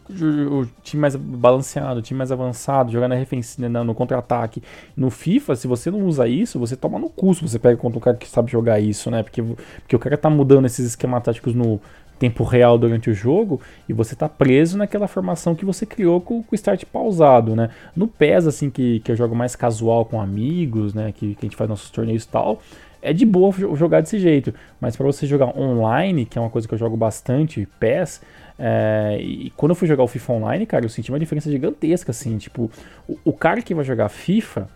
[0.09, 4.63] o time mais balanceado, o time mais avançado, jogar na defensiva, no contra-ataque.
[4.97, 8.01] No FIFA, se você não usa isso, você toma no curso, você pega contra um
[8.01, 9.23] cara que sabe jogar isso, né?
[9.23, 11.81] Porque, porque o cara tá mudando esses esquemas táticos no,
[12.19, 16.43] tempo real durante o jogo e você tá preso naquela formação que você criou com,
[16.43, 17.71] com o start pausado, né?
[17.95, 21.13] No PES, assim, que, que eu jogo mais casual com amigos, né?
[21.13, 22.61] Que, que a gente faz nossos torneios e tal,
[23.03, 24.53] é de boa jogar desse jeito.
[24.81, 28.21] Mas para você jogar online, que é uma coisa que eu jogo bastante, PES,
[28.59, 32.11] é, e quando eu fui jogar o FIFA Online, cara, eu senti uma diferença gigantesca,
[32.11, 32.71] assim, tipo,
[33.07, 34.69] o, o cara que vai jogar FIFA,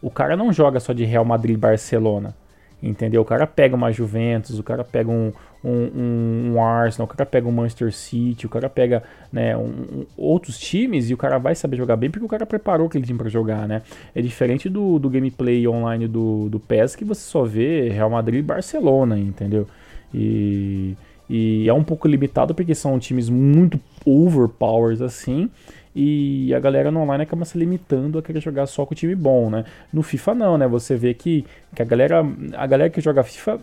[0.00, 2.34] o cara não joga só de Real Madrid e Barcelona,
[2.82, 3.22] entendeu?
[3.22, 5.32] O cara pega uma Juventus, o cara pega um,
[5.64, 9.02] um, um, Arsenal, o cara pega um Manchester City, o cara pega
[9.32, 12.86] né, um, outros times e o cara vai saber jogar bem porque o cara preparou
[12.86, 13.82] aquele time para jogar, né?
[14.14, 18.40] É diferente do, do gameplay online do, do PES que você só vê Real Madrid
[18.40, 19.66] e Barcelona, entendeu?
[20.12, 20.94] E,
[21.28, 25.50] e é um pouco limitado porque são times muito overpowers assim
[25.96, 29.14] e a galera no online acaba se limitando a querer jogar só com o time
[29.14, 29.64] bom, né?
[29.92, 30.66] No FIFA não, né?
[30.66, 33.60] Você vê que, que a galera a galera que joga FIFA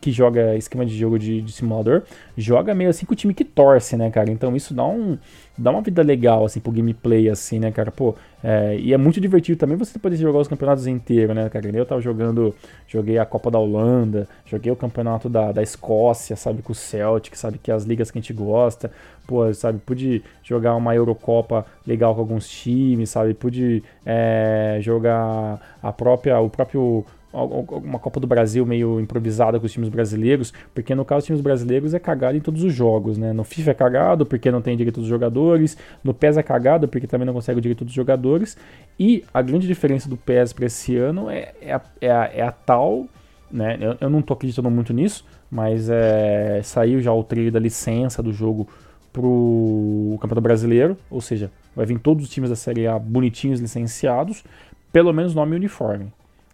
[0.00, 2.02] que joga esquema de jogo de, de, simulador,
[2.36, 4.30] joga meio assim com o time que torce, né, cara?
[4.30, 5.18] Então isso dá, um,
[5.58, 7.90] dá uma vida legal, assim, pro gameplay, assim, né, cara?
[7.90, 11.68] Pô, é, e é muito divertido também você poder jogar os campeonatos inteiros, né, cara?
[11.68, 12.54] Eu tava jogando,
[12.88, 17.36] joguei a Copa da Holanda, joguei o campeonato da, da Escócia, sabe, com o Celtic,
[17.36, 18.90] sabe, que é as ligas que a gente gosta.
[19.26, 23.34] Pô, sabe, pude jogar uma Eurocopa legal com alguns times, sabe?
[23.34, 29.72] Pude é, jogar a própria, o próprio uma Copa do Brasil meio improvisada com os
[29.72, 33.32] times brasileiros, porque no caso os times brasileiros é cagado em todos os jogos, né?
[33.32, 37.06] No FIFA é cagado porque não tem direito dos jogadores, no PES é cagado porque
[37.06, 38.56] também não consegue o direito dos jogadores,
[38.98, 42.42] e a grande diferença do PES para esse ano é, é, a, é, a, é
[42.42, 43.06] a tal,
[43.50, 43.78] né?
[43.80, 48.22] Eu, eu, não tô acreditando muito nisso, mas é, saiu já o trailer da licença
[48.22, 48.68] do jogo
[49.12, 54.44] pro Campeonato Brasileiro, ou seja, vai vir todos os times da Série A bonitinhos licenciados,
[54.92, 56.12] pelo menos nome uniforme.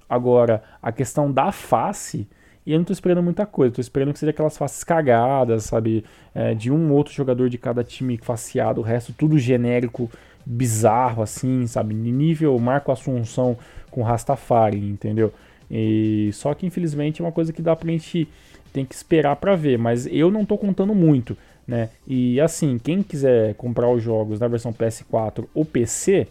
[0.09, 2.29] Agora, a questão da face,
[2.65, 6.05] e eu não tô esperando muita coisa, tô esperando que seja aquelas faces cagadas, sabe?
[6.35, 10.11] É, de um outro jogador de cada time faceado, o resto tudo genérico,
[10.45, 11.95] bizarro, assim, sabe?
[11.95, 13.57] Nível Marco Assunção
[13.91, 15.33] com Rastafari, entendeu?
[15.71, 18.29] E, só que infelizmente é uma coisa que dá pra gente
[18.73, 21.37] tem que esperar para ver, mas eu não tô contando muito,
[21.67, 21.89] né?
[22.07, 26.29] E assim, quem quiser comprar os jogos na versão PS4 ou PC,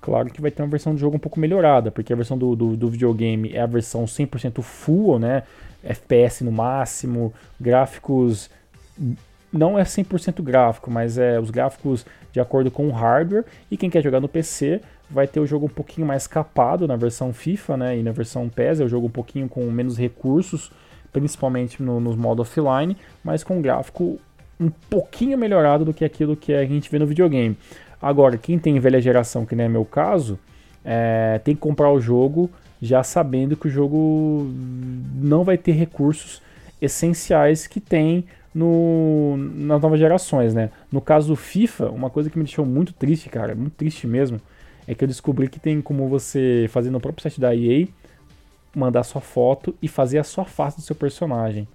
[0.00, 2.54] Claro que vai ter uma versão do jogo um pouco melhorada, porque a versão do,
[2.54, 5.42] do, do videogame é a versão 100% full, né?
[5.82, 8.50] FPS no máximo, gráficos
[9.52, 13.44] não é 100% gráfico, mas é os gráficos de acordo com o hardware.
[13.70, 14.80] E quem quer jogar no PC
[15.10, 17.98] vai ter o jogo um pouquinho mais capado na versão FIFA, né?
[17.98, 20.70] E na versão PES é o jogo um pouquinho com menos recursos,
[21.12, 24.20] principalmente no, nos modos offline, mas com gráfico
[24.60, 27.56] um pouquinho melhorado do que aquilo que a gente vê no videogame.
[28.00, 30.38] Agora, quem tem velha geração, que não é meu caso,
[30.84, 34.48] é, tem que comprar o jogo já sabendo que o jogo
[35.16, 36.40] não vai ter recursos
[36.80, 38.24] essenciais que tem
[38.54, 40.70] no, nas novas gerações, né?
[40.90, 44.40] No caso do FIFA, uma coisa que me deixou muito triste, cara, muito triste mesmo,
[44.86, 47.86] é que eu descobri que tem como você fazer no próprio site da EA,
[48.74, 51.66] mandar sua foto e fazer a sua face do seu personagem.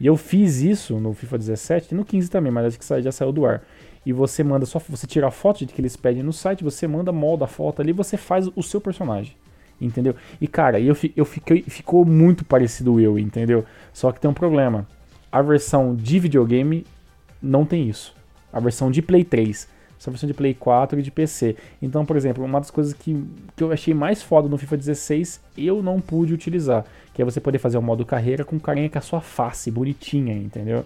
[0.00, 3.12] E eu fiz isso no FIFA 17 e no 15 também, mas acho que já
[3.12, 3.62] saiu do ar.
[4.06, 6.86] E você manda só, você tira a foto de que eles pedem no site, você
[6.86, 9.36] manda, molda a foto ali, você faz o seu personagem.
[9.80, 10.14] Entendeu?
[10.40, 13.64] E cara, eu, eu fiquei, ficou muito parecido eu, entendeu?
[13.92, 14.86] Só que tem um problema.
[15.30, 16.86] A versão de videogame
[17.42, 18.14] não tem isso.
[18.52, 21.56] A versão de Play 3 essa versão de Play 4 e de PC.
[21.80, 23.24] Então, por exemplo, uma das coisas que,
[23.56, 26.84] que eu achei mais foda no FIFA 16 eu não pude utilizar,
[27.14, 30.34] que é você poder fazer o modo carreira com carinha com a sua face bonitinha,
[30.34, 30.84] entendeu?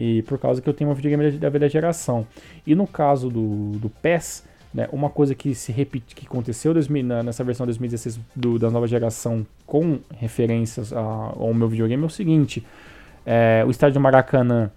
[0.00, 2.24] E por causa que eu tenho uma videogame da velha geração.
[2.64, 7.42] E no caso do, do PES, né, uma coisa que se repete, que aconteceu nessa
[7.42, 12.64] versão 2016 do, da nova geração com referências ao meu videogame é o seguinte:
[13.26, 14.70] é, o estádio Maracanã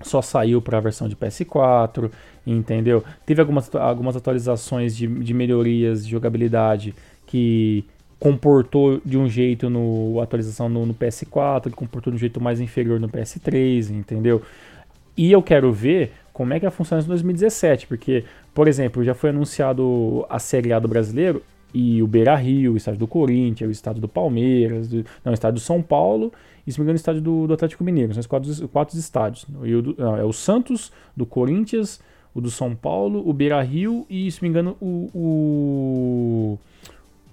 [0.00, 2.08] só saiu para a versão de PS4,
[2.46, 3.02] entendeu?
[3.24, 6.94] Teve algumas, algumas atualizações de, de melhorias de jogabilidade
[7.26, 7.84] que
[8.18, 12.60] comportou de um jeito no atualização no, no, PS4, que comportou de um jeito mais
[12.60, 14.42] inferior no PS3, entendeu?
[15.16, 19.14] E eu quero ver como é que vai funcionar em 2017, porque, por exemplo, já
[19.14, 21.42] foi anunciado a Série A do Brasileiro
[21.72, 25.34] e o Beira Rio, o estádio do Corinthians, o estado do Palmeiras, do, não, o
[25.34, 26.32] estádio do São Paulo
[26.66, 28.12] e, se me engano, o estádio do, do Atlético Mineiro.
[28.12, 29.46] São os quatro, quatro estádios.
[29.48, 32.00] O, do, não, é o Santos, do Corinthians,
[32.34, 36.58] o do São Paulo, o Beira Rio e, se me engano, o, o,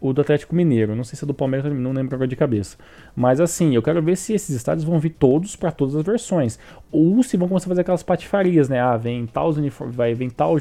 [0.04, 0.95] o do Atlético Mineiro.
[0.95, 2.78] Não sei se é do Palmeiras, não lembro agora de cabeça.
[3.16, 6.60] Mas assim, eu quero ver se esses estádios vão vir todos para todas as versões.
[6.91, 8.82] Ou se vão começar a fazer aquelas patifarias, né?
[8.82, 10.58] Ah, vem tal uniforme, vai, vem tal,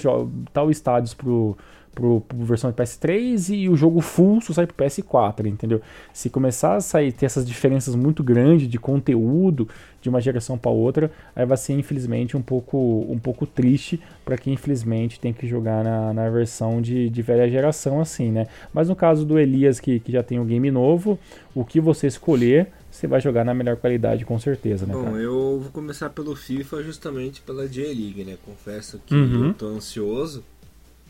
[0.53, 1.57] tal estádios pro
[1.95, 5.81] pro, pro versão de PS3 e o jogo full só sai pro PS4, entendeu?
[6.13, 9.69] Se começar a sair ter essas diferenças muito grandes de conteúdo
[10.01, 14.37] de uma geração para outra, aí vai ser infelizmente um pouco um pouco triste para
[14.37, 18.47] quem infelizmente tem que jogar na, na versão de, de velha geração assim, né?
[18.73, 21.19] Mas no caso do Elias que, que já tem o um game novo,
[21.55, 24.93] o que você escolher você vai jogar na melhor qualidade, com certeza, né?
[24.93, 25.17] Bom, cara?
[25.17, 28.37] eu vou começar pelo FIFA justamente pela J-League, né?
[28.45, 29.49] Confesso que Uhum.
[29.49, 30.45] eu tô ansioso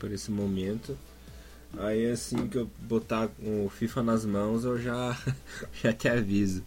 [0.03, 0.97] por esse momento.
[1.79, 5.17] Aí assim que eu botar o FIFA nas mãos, eu já,
[5.81, 6.61] já te aviso.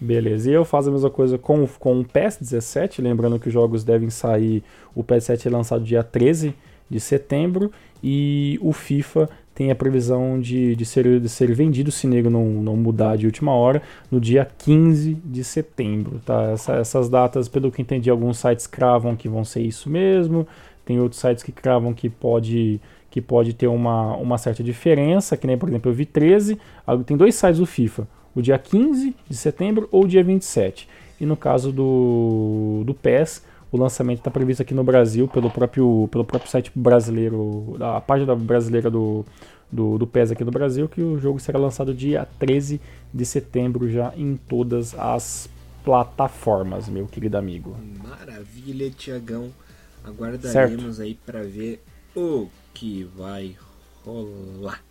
[0.00, 3.52] Beleza, e eu faço a mesma coisa com, com o PES 17, lembrando que os
[3.52, 4.64] jogos devem sair,
[4.94, 6.54] o PES 7 é lançado dia 13
[6.88, 7.70] de setembro,
[8.02, 12.46] e o FIFA tem a previsão de, de, ser, de ser vendido, se nego não,
[12.46, 16.18] não mudar de última hora, no dia 15 de setembro.
[16.24, 16.52] Tá?
[16.52, 20.48] Essa, essas datas, pelo que entendi, alguns sites cravam que vão ser isso mesmo,
[20.90, 22.80] tem outros sites que cravam que pode,
[23.12, 26.58] que pode ter uma, uma certa diferença, que nem, por exemplo, eu vi 13,
[27.06, 30.88] tem dois sites do FIFA, o dia 15 de setembro ou o dia 27.
[31.20, 36.08] E no caso do, do PES, o lançamento está previsto aqui no Brasil pelo próprio,
[36.10, 39.24] pelo próprio site brasileiro, a página brasileira do,
[39.70, 42.80] do, do PES aqui no Brasil, que o jogo será lançado dia 13
[43.14, 45.48] de setembro já em todas as
[45.84, 47.76] plataformas, meu querido amigo.
[48.02, 49.52] Maravilha, Tiagão.
[50.10, 51.02] Aguardaremos certo.
[51.02, 51.82] aí para ver
[52.14, 53.56] o que vai
[54.04, 54.82] rolar.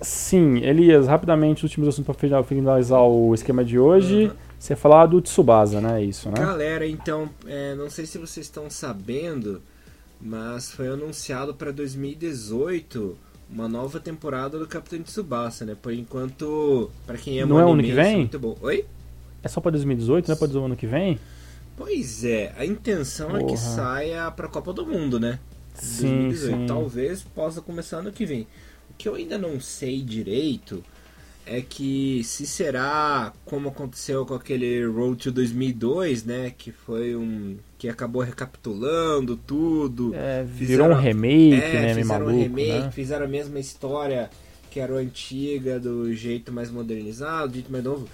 [0.00, 4.26] Sim, Elias, rapidamente, os últimos assuntos para finalizar o esquema de hoje.
[4.26, 4.32] Uhum.
[4.58, 6.00] Você falar do Tsubasa, né?
[6.00, 6.36] É isso, né?
[6.36, 9.62] Galera, então, é, não sei se vocês estão sabendo,
[10.20, 13.16] mas foi anunciado para 2018
[13.50, 15.76] uma nova temporada do Capitão Tsubasa, né?
[15.80, 18.14] Por enquanto, para quem ama Não é o ano que vem?
[18.14, 18.56] É muito bom.
[18.60, 18.84] Oi?
[19.42, 21.18] É só para 2018, não é para o ano que vem?
[21.84, 23.42] Pois é, a intenção Porra.
[23.42, 25.38] é que saia para a Copa do Mundo, né?
[25.74, 26.60] Sim, 2018.
[26.60, 26.66] sim.
[26.66, 28.42] Talvez possa começar ano que vem.
[28.90, 30.84] O que eu ainda não sei direito
[31.44, 37.56] é que se será como aconteceu com aquele Road to 2002, né, que foi um
[37.76, 42.78] que acabou recapitulando tudo, é, virou fizeram, um remake, é, né, fizeram maluco, um remake,
[42.78, 42.90] né?
[42.92, 44.30] fizeram a mesma história
[44.70, 48.08] que era o antiga do jeito mais modernizado, do jeito mais novo.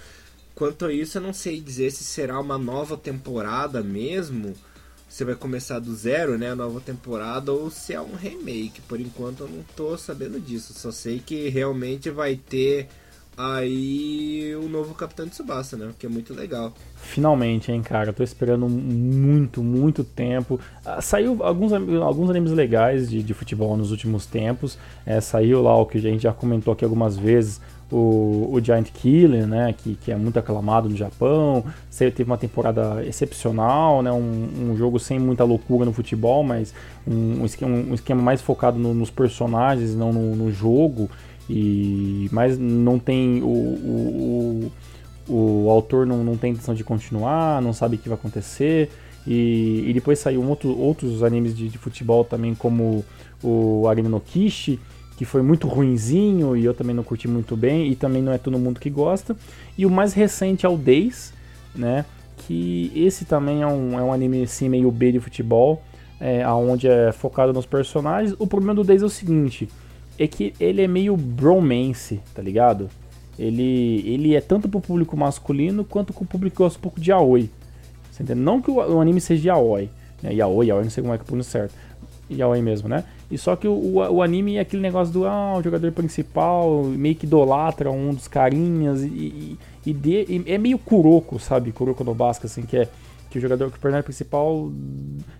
[0.59, 4.53] Quanto a isso, eu não sei dizer se será uma nova temporada mesmo.
[5.07, 6.51] Você vai começar do zero, né?
[6.51, 8.81] A nova temporada, ou se é um remake.
[8.81, 10.73] Por enquanto eu não tô sabendo disso.
[10.73, 12.89] Só sei que realmente vai ter
[13.37, 15.93] aí o novo Capitão Tsubasa, né?
[15.97, 16.73] Que é muito legal.
[16.97, 18.11] Finalmente, hein, cara.
[18.11, 20.59] Tô esperando muito, muito tempo.
[20.83, 24.77] Ah, saiu alguns, alguns animes legais de, de futebol nos últimos tempos.
[25.05, 27.61] É, saiu lá o que a gente já comentou aqui algumas vezes.
[27.91, 31.63] O, o Giant Killer, né, que, que é muito aclamado no Japão,
[31.97, 36.71] teve uma temporada excepcional, né, um, um jogo sem muita loucura no futebol, mas
[37.07, 41.09] um, um esquema, um esquema mais focado no- nos personagens, não no, no jogo,
[41.49, 44.71] e mas não tem o, o,
[45.27, 45.33] o,
[45.65, 48.91] o autor não, não tem intenção de continuar, não sabe o que vai acontecer.
[49.27, 53.03] E, e depois saiu outro, outros animes de, de futebol também, como
[53.43, 54.79] o Arena no Kishi,
[55.19, 58.37] que foi muito ruinzinho e eu também não curti muito bem, e também não é
[58.37, 59.35] todo mundo que gosta.
[59.77, 61.33] E o mais recente é o Days,
[61.75, 62.05] né?
[62.37, 65.83] Que esse também é um, é um anime assim, meio B de futebol,
[66.21, 68.33] é, onde é focado nos personagens.
[68.39, 69.67] O problema do Days é o seguinte:
[70.17, 72.89] é que ele é meio bromance, tá ligado?
[73.37, 77.11] Ele, ele é tanto pro público masculino quanto pro público que gosta um pouco de
[77.11, 77.49] yaoi.
[78.37, 79.89] Não que o, o anime seja yaoi,
[80.23, 80.33] né?
[80.33, 81.75] Yaoi, yaoi, não sei como é que pronuncia certo.
[82.31, 83.03] Yaoi mesmo, né?
[83.31, 87.15] E só que o, o, anime é aquele negócio do ah, o jogador principal meio
[87.15, 91.71] que idolatra um dos carinhas e, e, e de- e é meio Kuroko, sabe?
[91.71, 92.87] Kuroko no Basca, assim, que é
[93.29, 94.71] que o jogador, que o personagem principal,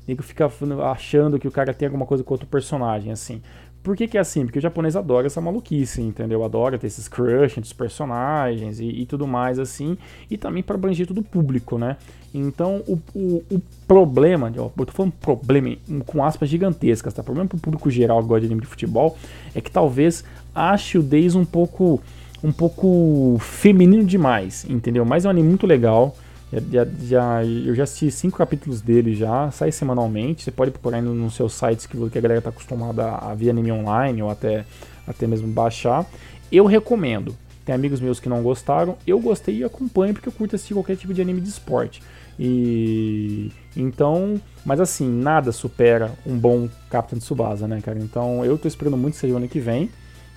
[0.08, 0.50] nego fica
[0.92, 3.42] achando que o cara tem alguma coisa com outro personagem, assim.
[3.90, 4.46] Por que, que é assim?
[4.46, 6.44] Porque o japonês adora essa maluquice, entendeu?
[6.44, 9.98] Adora ter esses crush entre os personagens e, e tudo mais, assim.
[10.30, 11.98] E também para abranger todo o público, né?
[12.32, 15.76] Então, o, o, o problema, ó, eu tô falando problema
[16.06, 17.24] com aspas gigantescas, tá?
[17.24, 19.18] O problema pro público geral que gosta de anime de futebol
[19.56, 20.24] é que talvez
[20.54, 22.00] ache o Days um pouco,
[22.44, 25.04] um pouco feminino demais, entendeu?
[25.04, 26.16] Mas é um anime muito legal.
[26.52, 30.44] Já, já- eu já assisti cinco capítulos dele já, sai semanalmente.
[30.44, 33.52] Você pode procurar no- nos seus sites que, que a galera tá acostumada a, ver
[33.52, 34.66] anime online ou até,
[35.08, 36.06] até mesmo baixar.
[36.52, 37.36] Eu recomendo.
[37.64, 38.98] Tem amigos meus que não gostaram.
[39.06, 42.02] Eu gostei e acompanho porque eu curto assistir qualquer tipo de anime de esporte.
[42.40, 48.00] E então, mas assim, nada supera um bom Capitão Tsubasa, né, cara?
[48.00, 49.90] Então eu tô esperando muito que seja o ano que vem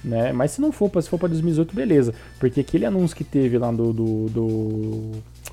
[0.05, 0.33] né?
[0.33, 2.13] Mas se não for, se for para 2018, beleza.
[2.41, 5.11] Porque aquele anúncio que teve lá do, do, do-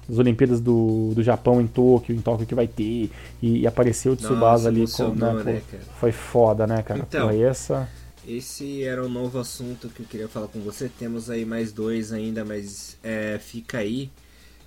[0.10, 4.14] das Olimpíadas do, do Japão em Tóquio, em Tóquio que vai ter, e, e apareceu
[4.14, 7.00] o Tsubasa Nossa, ali, com, né, né, pô, foi foda, né, cara?
[7.08, 7.28] Então.
[7.28, 7.88] Foi essa.
[8.28, 10.90] Esse era um novo assunto que eu queria falar com você.
[10.90, 14.10] Temos aí mais dois ainda, mas é, fica aí.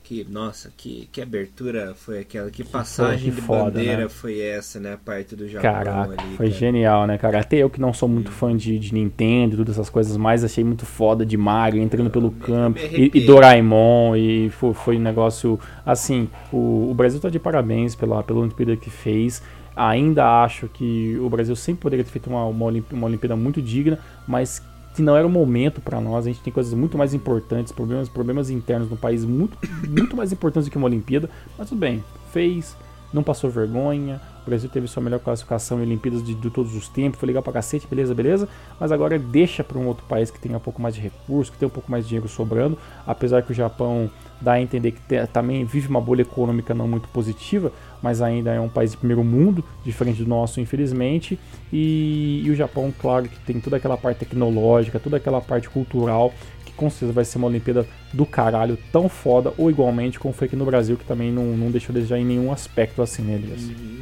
[0.02, 2.50] Que, nossa, que, que abertura foi aquela?
[2.50, 4.08] Que passagem que de foda, bandeira né?
[4.08, 4.94] foi essa, né?
[4.94, 6.36] A parte do Japão Caraca, ali.
[6.36, 6.58] foi cara.
[6.58, 7.40] genial, né, cara?
[7.40, 10.42] Até eu que não sou muito fã de, de Nintendo e todas essas coisas mais,
[10.44, 14.74] achei muito foda de Mario entrando pelo me- campo me e, e Doraemon e foi,
[14.74, 16.28] foi um negócio assim.
[16.52, 19.40] O, o Brasil tá de parabéns pela, pela Olimpíada que fez.
[19.74, 23.62] Ainda acho que o Brasil sempre poderia ter feito uma, uma, Olimp- uma Olimpíada muito
[23.62, 23.98] digna,
[24.28, 24.62] mas
[24.94, 26.26] que não era o momento para nós.
[26.26, 29.56] A gente tem coisas muito mais importantes, problemas, problemas internos no país muito,
[29.88, 31.30] muito mais importantes do que uma Olimpíada.
[31.58, 32.76] Mas tudo bem, fez,
[33.12, 34.20] não passou vergonha.
[34.42, 37.42] O Brasil teve sua melhor classificação em Olimpíadas de, de todos os tempos, foi legal
[37.44, 38.48] pra cacete, beleza, beleza.
[38.80, 41.58] Mas agora deixa para um outro país que tenha um pouco mais de recurso, que
[41.58, 42.76] tenha um pouco mais de dinheiro sobrando.
[43.06, 44.10] Apesar que o Japão
[44.40, 47.70] dá a entender que te- também vive uma bolha econômica não muito positiva,
[48.02, 51.38] mas ainda é um país de primeiro mundo, diferente do nosso, infelizmente.
[51.72, 56.34] E, e o Japão, claro, que tem toda aquela parte tecnológica, toda aquela parte cultural,
[56.72, 60.46] que com certeza vai ser uma Olimpíada do caralho, tão foda, ou igualmente como foi
[60.46, 63.34] aqui no Brasil, que também não, não deixou de desejar em nenhum aspecto assim, né,
[63.34, 63.62] Elias?
[63.62, 64.00] Uhum.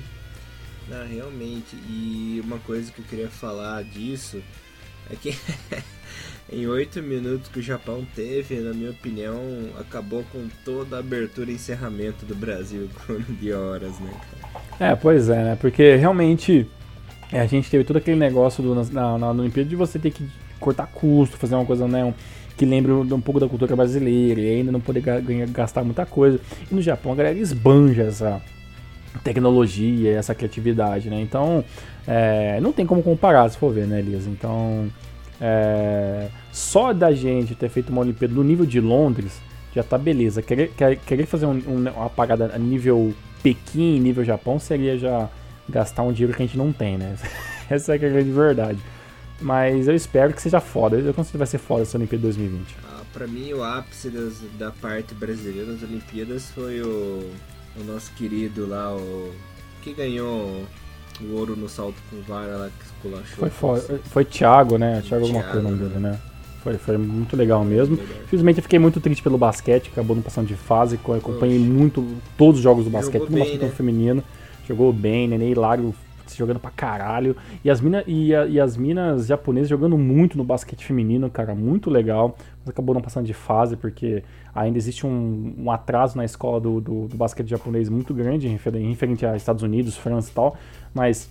[0.88, 1.76] Não, realmente.
[1.88, 4.42] E uma coisa que eu queria falar disso
[5.10, 5.36] é que
[6.52, 9.40] em oito minutos que o Japão teve, na minha opinião,
[9.78, 12.88] acabou com toda a abertura e encerramento do Brasil
[13.40, 14.12] de horas, né?
[14.78, 15.58] É, pois é, né?
[15.60, 16.66] Porque realmente
[17.32, 20.10] é, a gente teve todo aquele negócio do- na, na, na Olimpíada de você ter
[20.10, 22.04] que cortar custo, fazer uma coisa, né?
[22.04, 22.14] um-
[22.60, 25.02] que lembre um, pouco da cultura brasileira e ainda não poder
[25.48, 26.38] gastar muita coisa.
[26.70, 28.38] E no Japão a galera esbanja essa
[29.24, 31.22] tecnologia, essa criatividade, né?
[31.22, 31.64] Então,
[32.06, 34.26] é, não tem como comparar, se for ver, né, Elias?
[34.26, 34.90] Então,
[35.40, 39.40] é, só da gente ter feito uma Olimpíada no nível de Londres,
[39.74, 40.42] já tá beleza.
[40.42, 45.30] Querer, quer- querer fazer um- um- uma parada a nível Pequim, nível Japão, seria já
[45.66, 47.14] gastar um dinheiro que a gente não tem, né?
[47.70, 48.78] Essa é a grande verdade.
[49.40, 50.96] Mas eu espero que seja foda.
[50.96, 52.76] Eu considero que vai ser foda essa Olimpíada 2020.
[52.84, 57.30] Ah, pra mim, o ápice das- da parte brasileira nas Olimpíadas foi o,
[57.78, 59.32] o nosso querido lá, o
[59.82, 60.64] que ganhou
[61.22, 63.36] o ouro no salto com vara lá, que esculachou.
[63.38, 64.00] Foi foda.
[64.10, 65.02] Foi Thiago, né?
[65.06, 66.10] Thiago alguma coisa o Thiago, nome dele, né?
[66.12, 66.20] né?
[66.62, 67.98] Foi, foi muito legal mesmo.
[68.24, 71.70] Infelizmente eu fiquei muito triste pelo basquete, acabou não passando de fase, acompanhei Poxa.
[71.72, 73.70] muito todos os jogos do basquete, bem, masculino né?
[73.70, 74.24] feminino.
[74.68, 75.94] Jogou bem, Nenê Hilário
[76.36, 77.36] jogando pra caralho.
[77.64, 81.54] E as, mina, e, a- e as minas japonesas jogando muito no basquete feminino, cara,
[81.54, 82.36] muito legal.
[82.60, 84.22] Mas acabou não passando de fase, porque
[84.54, 89.24] ainda existe um, um atraso na escola do, do, do basquete japonês muito grande, referente
[89.26, 90.56] a Estados Unidos, França e tal.
[90.94, 91.30] Mas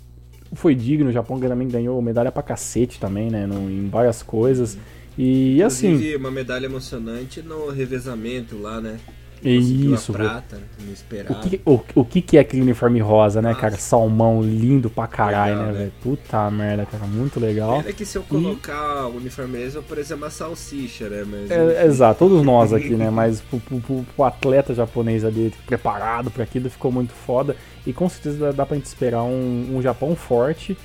[0.54, 3.45] foi digno, o Japão também ganhou medalha pra cacete também, né?
[3.45, 4.78] no- em várias coisas.
[5.18, 5.88] E assim.
[5.89, 8.97] Inclusive, uma medalha emocionante no revezamento lá, né?
[9.41, 13.61] Isso, prata, não O que, o, o que que é aquele uniforme rosa, né, Nossa.
[13.61, 13.77] cara?
[13.77, 15.77] Salmão lindo pra caralho, Legal, né, né?
[15.79, 15.91] velho?
[16.01, 17.81] Puta merda, cara, muito legal.
[17.81, 21.23] Pena que se eu colocar o uniforme mesmo, eu parecer uma salsicha, né?
[21.25, 23.09] Mas, É, exato, todos nós aqui, né?
[23.11, 27.55] Mas pro, pro- pro- pro atleta japonês ali, preparado pra aquilo, ficou muito foda.
[27.85, 30.77] E com certeza dá, dá pra gente esperar um, um Japão forte,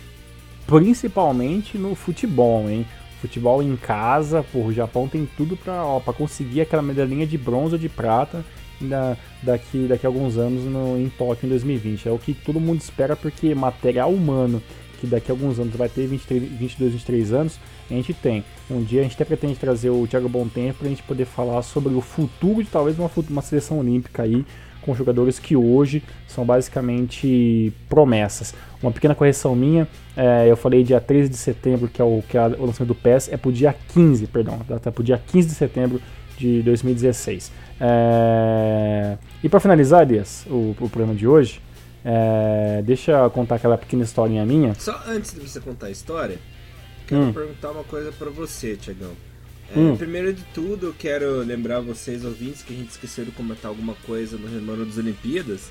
[0.66, 2.86] principalmente no futebol, hein?
[3.24, 7.78] Futebol em casa, pô, o Japão tem tudo pra conseguir aquela medalhinha de bronze ou
[7.78, 8.44] de prata
[8.78, 12.06] da- daqui, daqui a alguns anos no, em Tóquio em 2020.
[12.06, 14.62] É o que todo mundo espera, porque material humano
[15.00, 17.58] que daqui a alguns anos vai ter 23, 22, 23 anos,
[17.90, 18.44] a gente tem.
[18.70, 21.94] Um dia a gente até pretende trazer o Thiago Bontempo pra gente poder falar sobre
[21.94, 24.44] o futuro de talvez uma, uma seleção olímpica aí,
[24.84, 28.54] com jogadores que hoje são basicamente promessas.
[28.82, 32.36] Uma pequena correção minha, é, eu falei dia 13 de setembro, que é o, que
[32.36, 35.54] é o lançamento do PES, é pro dia 15, perdão, data pro dia 15 de
[35.54, 36.00] setembro
[36.36, 37.50] de 2016.
[37.80, 41.60] É, E para finalizar, Elias, o, o programa de hoje,
[42.04, 44.74] é, deixa eu contar aquela pequena historinha minha.
[44.74, 46.38] Só antes de você contar a história,
[47.06, 47.32] quero Hum.
[47.32, 49.12] perguntar uma coisa pra você, Tiagão.
[49.74, 49.96] É, Hum.
[49.96, 53.94] Primeiro de tudo, eu quero lembrar vocês, ouvintes, que a gente esqueceu de comentar alguma
[54.06, 55.70] coisa no Remando das Olimpíadas.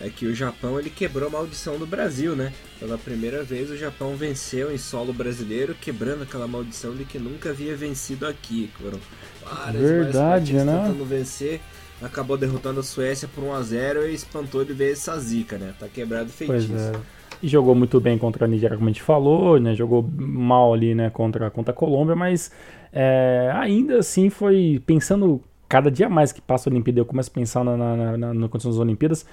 [0.00, 2.52] É que o Japão ele quebrou a maldição do Brasil, né?
[2.78, 7.48] Pela primeira vez o Japão venceu em solo brasileiro, quebrando aquela maldição de que nunca
[7.50, 8.70] havia vencido aqui.
[8.78, 8.98] Foram
[9.42, 10.82] várias Verdade, várias né?
[10.86, 11.62] tentando vencer,
[12.02, 15.72] acabou derrotando a Suécia por 1 a 0 e espantou de vez essa zica, né?
[15.80, 16.90] Tá quebrado o Pois feitiço.
[16.94, 17.15] é.
[17.42, 19.74] E jogou muito bem contra a Nigéria, como a gente falou, né?
[19.74, 22.50] Jogou mal ali, né, contra, contra a Colômbia, mas
[22.92, 27.32] é, ainda assim foi pensando cada dia mais que passa a Olimpíada, eu começo a
[27.32, 29.26] pensar na, na, na, na, condição das Olimpíadas,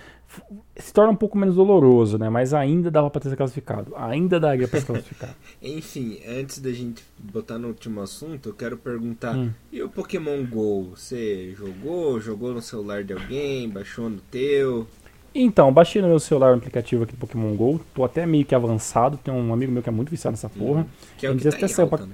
[0.75, 2.29] se torna um pouco menos doloroso, né?
[2.29, 3.93] Mas ainda dava pra ter se classificado.
[3.95, 5.35] Ainda daria pra se classificar.
[5.61, 9.51] Enfim, antes da gente botar no último assunto, eu quero perguntar: Hum.
[9.71, 10.91] e o Pokémon GO?
[10.95, 12.19] Você jogou?
[12.19, 13.69] Jogou no celular de alguém?
[13.69, 14.87] Baixou no teu?
[15.35, 17.81] Então, baixei no meu celular o aplicativo aqui do Pokémon GO.
[17.93, 19.17] Tô até meio que avançado.
[19.17, 20.85] Tem um amigo meu que é muito viciado nessa porra.
[21.17, 22.13] Que é o que tá saiu alta, pra- né?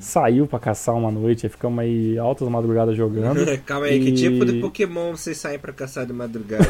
[0.00, 3.44] Saiu pra caçar uma noite, aí ficamos aí altas madrugadas jogando.
[3.66, 6.64] Calma aí, que E- tipo de Pokémon vocês saem pra caçar de madrugada?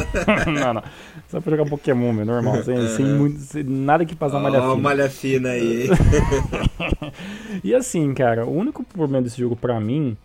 [0.50, 0.82] não, não.
[1.28, 2.62] Só pra jogar Pokémon, meu, normal.
[2.64, 4.82] Sem, sem muito, sem nada que passar malha Ó, fina.
[4.82, 5.88] malha fina aí.
[7.62, 10.16] E assim, cara, o único problema desse jogo pra mim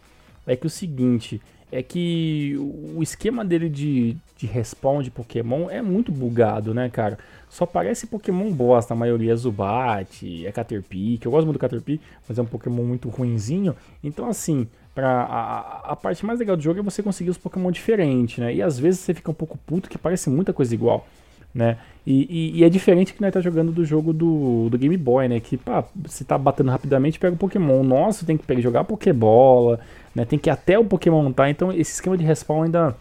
[0.47, 1.39] é que o seguinte,
[1.71, 7.17] é que o esquema dele de, de respawn de Pokémon é muito bugado, né, cara?
[7.49, 11.61] Só parece Pokémon bosta, a maioria é Zubat, é Caterpie, que eu gosto muito do
[11.61, 13.75] Caterpie, mas é um Pokémon muito ruinzinho.
[14.03, 17.71] Então, assim, pra, a, a parte mais legal do jogo é você conseguir os Pokémon
[17.71, 18.53] diferentes, né?
[18.53, 21.07] E às vezes você fica um pouco puto que parece muita coisa igual
[21.53, 21.77] né?
[22.05, 25.27] E, e- e é diferente que nós tá jogando do jogo do, do Game Boy,
[25.27, 25.39] né?
[25.39, 27.83] Que, pá, você tá batendo rapidamente pega o Pokémon.
[27.83, 29.79] Nossa, tem que pegar, jogar Pokébola,
[30.19, 30.25] né?
[30.25, 31.49] Tem que ir até o Pokémon tá.
[31.49, 32.95] Então, esse esquema de respawn ainda.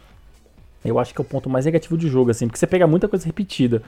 [0.84, 3.08] Eu acho que é o ponto mais negativo do jogo, assim, porque você pega muita
[3.08, 3.82] coisa repetida.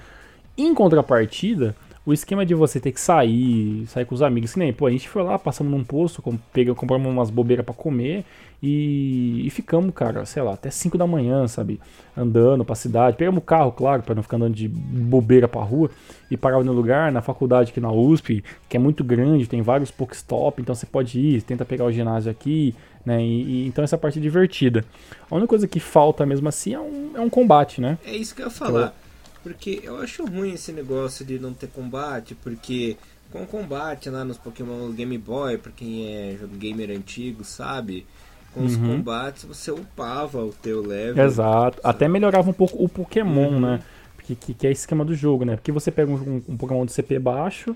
[0.59, 4.73] Em contrapartida, o esquema de você ter que sair, sair com os amigos, que nem,
[4.73, 8.25] pô, a gente foi lá, passamos num posto, com, pega, compramos umas bobeiras pra comer
[8.61, 11.81] e, e ficamos, cara, sei lá, até 5 da manhã, sabe?
[12.17, 13.17] Andando pra cidade.
[13.17, 15.91] Pegamos o carro, claro, pra não ficar andando de bobeira pra rua
[16.29, 19.93] e parava no lugar, na faculdade aqui na USP, que é muito grande, tem vários
[19.93, 22.75] Pokestop, então você pode ir, tenta pegar o ginásio aqui,
[23.05, 23.23] né?
[23.23, 24.85] E, e- então essa parte é divertida.
[25.31, 27.99] A única coisa que falta mesmo assim é um, é um combate, né?
[28.05, 28.95] É isso que eu ia falar.
[29.43, 32.97] Porque eu acho ruim esse negócio de não ter combate, porque
[33.33, 38.07] com combate lá nos Pokémon Game Boy, pra quem é gamer antigo, sabe?
[38.53, 38.97] Com os Uhum.
[38.99, 41.25] combates você upava o teu level.
[41.25, 41.79] Exato.
[41.85, 43.61] Até melhorava um pouco o Pokémon, Uhum.
[43.61, 43.81] né?
[44.17, 45.57] Porque, que, que é esse esquema do jogo, né?
[45.57, 47.75] Porque você pega um, um Pokémon de CP baixo,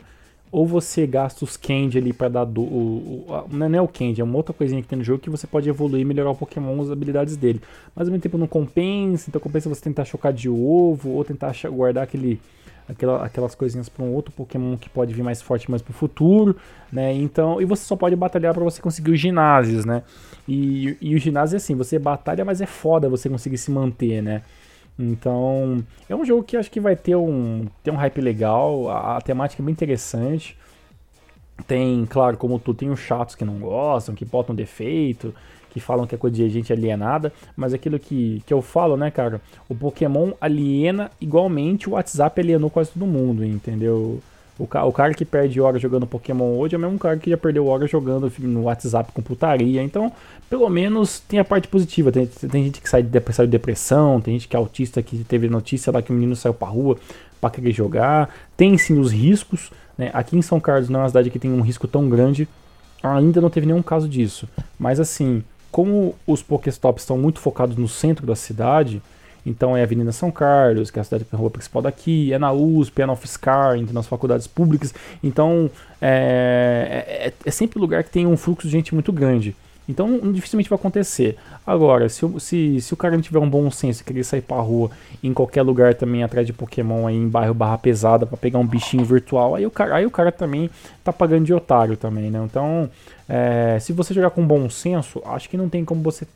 [0.57, 2.63] ou você gasta os Candy ali pra dar do.
[2.63, 5.05] O, o- não é- não é o Candy, é uma outra coisinha que tem no
[5.05, 7.61] jogo que você pode evoluir e melhorar o Pokémon, as habilidades dele.
[7.95, 11.53] Mas ao mesmo tempo não compensa, então compensa você tentar chocar de ovo, ou tentar
[11.71, 12.41] guardar aquele.
[12.87, 16.55] Aquela, aquelas coisinhas para um outro Pokémon que pode vir mais forte mais pro futuro,
[16.93, 17.15] né?
[17.15, 20.03] Então, e você só pode batalhar para você conseguir os ginásios, né?
[20.47, 24.23] E, e o ginásio é assim, você batalha, mas é foda você conseguir se manter,
[24.23, 24.43] né?
[24.99, 29.17] Então, é um jogo que acho que vai ter um, ter um hype legal, a,
[29.17, 30.57] a temática é bem interessante.
[31.67, 35.35] Tem, claro, como tu tem os chatos que não gostam, que botam defeito,
[35.71, 39.11] que falam que é coisa de gente alienada, mas aquilo que, que eu falo, né,
[39.11, 39.41] cara?
[39.69, 44.21] O Pokémon aliena igualmente o WhatsApp alienou quase todo mundo, entendeu?
[44.59, 47.29] O, ca o cara que perde hora jogando Pokémon hoje é o mesmo cara que
[47.29, 49.83] já perdeu hora jogando no WhatsApp com putaria.
[49.83, 50.13] Então,
[50.49, 52.13] pelo menos tem a parte positiva.
[52.13, 55.49] Tem, tem gente que sai de, de depressão, tem gente que é autista que teve
[55.49, 56.97] notícia lá que o menino saiu pra rua
[57.41, 58.33] pra querer jogar.
[58.57, 59.71] Tem sim os riscos.
[59.99, 60.11] Né?
[60.13, 62.49] Aqui em São Carlos não é uma cidade que tem um risco tão grande.
[63.03, 64.49] Ainda não teve nenhum caso disso.
[64.79, 69.03] Mas assim, como os Pokéstops estão muito focados no centro da cidade,
[69.47, 72.53] então é a Avenida São Carlos, que é a cidade rua principal daqui, é na
[72.53, 74.95] USP, é na UFSCar, então nas faculdades públicas.
[75.23, 75.71] Então
[76.01, 79.55] é, é, é sempre lugar que tem um fluxo de gente muito grande.
[79.89, 81.37] Então dificilmente vai acontecer.
[81.67, 84.57] Agora, se, se, se o cara não tiver um bom senso e querer sair pra
[84.57, 84.91] rua
[85.23, 88.67] em qualquer lugar também atrás de Pokémon aí em bairro barra pesada para pegar um
[88.67, 90.71] bichinho virtual, aí o, cara, aí o cara também
[91.03, 92.41] tá pagando de otário também, né?
[92.45, 92.89] Então,
[93.29, 96.27] é, se você jogar com bom senso, acho que não tem como você,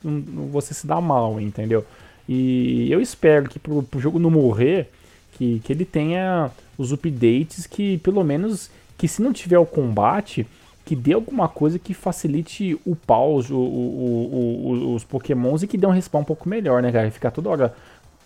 [0.51, 1.85] você se dar mal, entendeu?
[2.29, 4.91] E eu espero que pro, pro jogo não morrer,
[5.33, 10.47] que, que ele tenha os updates que pelo menos que se não tiver o combate,
[10.85, 15.79] que dê alguma coisa que facilite o pause, o, o, o, os pokémons e que
[15.79, 17.11] dê um respawn um pouco melhor, né, cara?
[17.11, 17.75] Ficar toda hora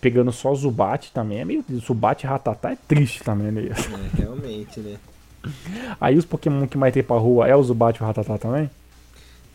[0.01, 1.63] pegando só Zubat também é meio.
[1.71, 3.67] Zubat e Ratatá é triste também, né?
[3.67, 4.97] É, realmente, né?
[5.99, 8.69] Aí os Pokémon que mais tem pra rua é o Zubat e o Ratatá também?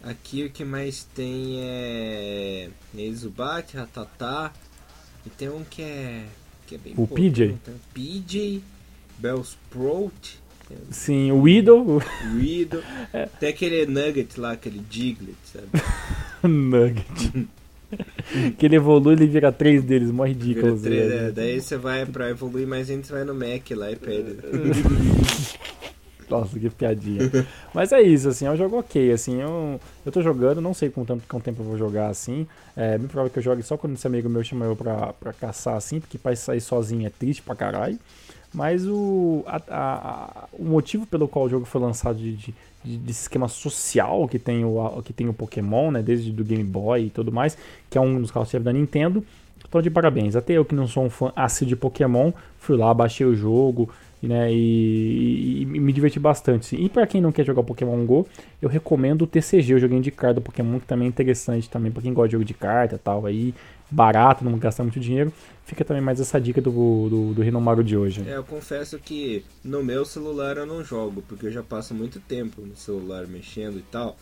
[0.03, 2.69] Aqui o que mais tem é.
[2.97, 4.53] é Zubat, Ratatá.
[5.27, 6.25] E tem um que é.
[6.67, 7.57] Que é bem o PJ?
[7.93, 8.63] PJ,
[9.19, 10.41] Bellsprout.
[10.91, 12.03] Sim, o Weedle.
[12.37, 12.83] Weedle.
[13.13, 13.27] É.
[13.41, 15.69] Tem aquele Nugget lá, aquele Diglett, sabe?
[16.47, 17.49] nugget.
[18.59, 20.79] que ele evolui e ele vira três deles, mó ridículo.
[20.79, 24.37] Três, é, daí você vai pra evoluir você vai no Mac lá e pede.
[26.29, 27.31] Nossa, que piadinha.
[27.73, 30.91] Mas é isso, assim, é um jogo ok, assim, eu, eu tô jogando, não sei
[30.91, 33.95] quanto, quanto tempo eu vou jogar, assim, é bem provável que eu jogue só quando
[33.95, 37.43] esse amigo meu chama eu pra, pra caçar, assim, porque pra sair sozinho é triste
[37.43, 37.99] pra caralho.
[38.53, 43.11] Mas o, a, a, o motivo pelo qual o jogo foi lançado de, de, de,
[43.11, 47.11] esquema social que tem o, que tem o Pokémon, né, desde do Game Boy e
[47.11, 47.59] tudo mais,
[47.91, 49.23] que é um dos carros da Nintendo,
[49.69, 50.35] então de parabéns.
[50.35, 53.91] Até eu que não sou um fã assíduo de Pokémon, fui lá, baixei o jogo,
[54.23, 56.67] né, e, e, e, me diverti bastante.
[56.67, 56.77] Sim.
[56.85, 58.27] E para quem não quer jogar Pokémon Go,
[58.61, 61.93] eu recomendo o TCG, o joguinho de carta do Pokémon, que também é interessante também
[61.93, 63.55] para quem gosta de jogo de carta tal, aí
[63.91, 65.33] barato, não gastar muito dinheiro.
[65.65, 68.25] Fica também mais essa dica do, do, do de hoje.
[68.27, 72.21] É, eu confesso que no meu celular eu não jogo, porque eu já passo muito
[72.21, 74.17] tempo no celular mexendo e tal.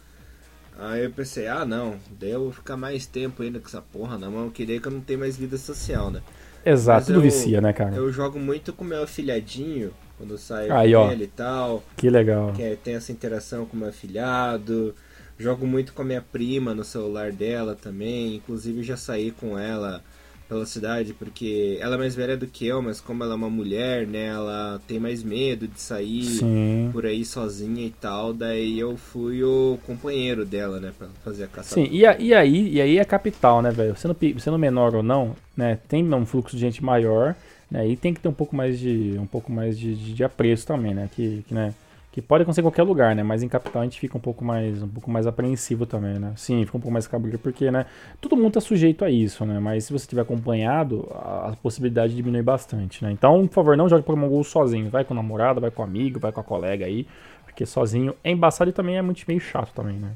[0.79, 4.19] Aí eu pensei, ah não, daí eu vou ficar mais tempo ainda com essa porra
[4.19, 6.21] na mão, queria que eu não tenha mais vida social, né?
[6.67, 7.95] Exato, tudo eu, vicia, né, cara?
[7.95, 11.85] Eu jogo muito com meu afilhadinho, quando eu saio Aí, com ó, ele e tal.
[11.97, 12.53] Que legal.
[12.53, 14.95] Que é, tem essa interação com meu afilhado.
[15.39, 18.37] Jogo muito com a minha prima no celular dela também.
[18.37, 20.03] Inclusive já saí com ela
[20.49, 23.51] pela cidade, porque ela é mais velha do que eu, mas como ela é uma
[23.51, 26.91] mulher, né, ela tem mais medo de sair Sim.
[26.93, 31.49] por aí sozinha e tal, daí eu fui o companheiro dela, né, pra fazer a
[31.49, 31.75] caçada.
[31.75, 35.03] Sim, e, a, e aí, e aí é capital, né, velho, sendo, sendo menor ou
[35.03, 37.35] não, né, tem um fluxo de gente maior,
[37.71, 40.25] né, e tem que ter um pouco mais de, um pouco mais de, de, de
[40.25, 41.75] apreço também, né, que, que né,
[42.17, 43.23] que pode acontecer em qualquer lugar, né?
[43.23, 46.33] Mas em capital a gente fica um pouco mais, um pouco mais apreensivo também, né?
[46.35, 47.85] Sim, fica um pouco mais cabreiro porque, né?
[48.23, 49.59] Todo mundo tá sujeito a isso, né?
[49.61, 53.13] Mas se você tiver acompanhado, a, a possibilidade diminui bastante, né?
[53.13, 54.89] Então, por favor, não jogue Pokémon GO sozinho.
[54.89, 57.07] Vai com o namorado, vai com o amigo, vai com a colega aí,
[57.45, 60.13] porque sozinho é embaçado e também é muito meio chato também, né?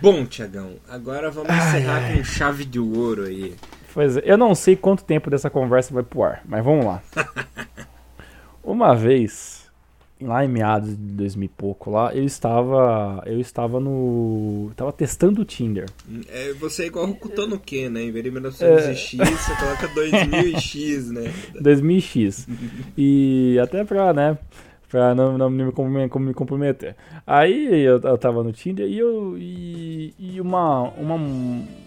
[0.00, 2.18] Bom, Tiagão, agora vamos ai, encerrar ai.
[2.18, 3.56] com chave de ouro aí.
[3.92, 7.02] Pois é, eu não sei quanto tempo dessa conversa vai pro ar, mas vamos lá.
[8.62, 9.61] Uma vez
[10.22, 15.42] lá em meados de 2000 e pouco lá, eu estava eu estava no estava testando
[15.42, 15.86] o Tinder.
[16.28, 18.02] É, você é igual o Kutono Ken, né?
[18.02, 19.24] Em vez de 1900x, é...
[19.24, 21.32] você coloca 2000x, né?
[21.60, 22.48] 2000x.
[22.96, 24.38] e até pra, né,
[24.88, 26.96] pra não, não me, me comprometer.
[27.26, 31.16] Aí eu, eu tava no Tinder e eu e, e uma, uma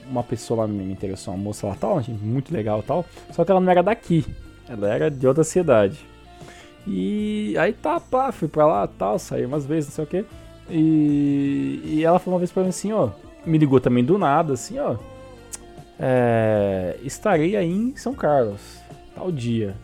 [0.10, 3.60] uma pessoa lá me interessou, uma moça lá tal, muito legal tal, só que ela
[3.60, 4.26] não era daqui.
[4.68, 6.15] Ela era de outra cidade.
[6.88, 10.26] E aí tá, pá, fui pra lá tal, saí umas vezes, não sei o que.
[10.70, 13.10] E, e ela falou uma vez pra mim assim, ó,
[13.46, 14.96] me ligou também do nada, assim, ó.
[16.00, 18.80] É, estarei aí em São Carlos,
[19.16, 19.76] tal dia.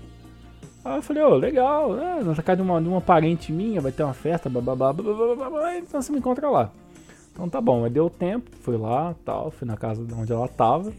[0.83, 3.81] Aí eu falei, ô, oh, legal, é, na casa de uma, de uma parente minha,
[3.81, 6.71] vai ter uma festa, blá, blá, blá, blá, então você me encontra lá.
[7.31, 10.91] Então tá bom, aí deu tempo, fui lá, tal, fui na casa onde ela tava.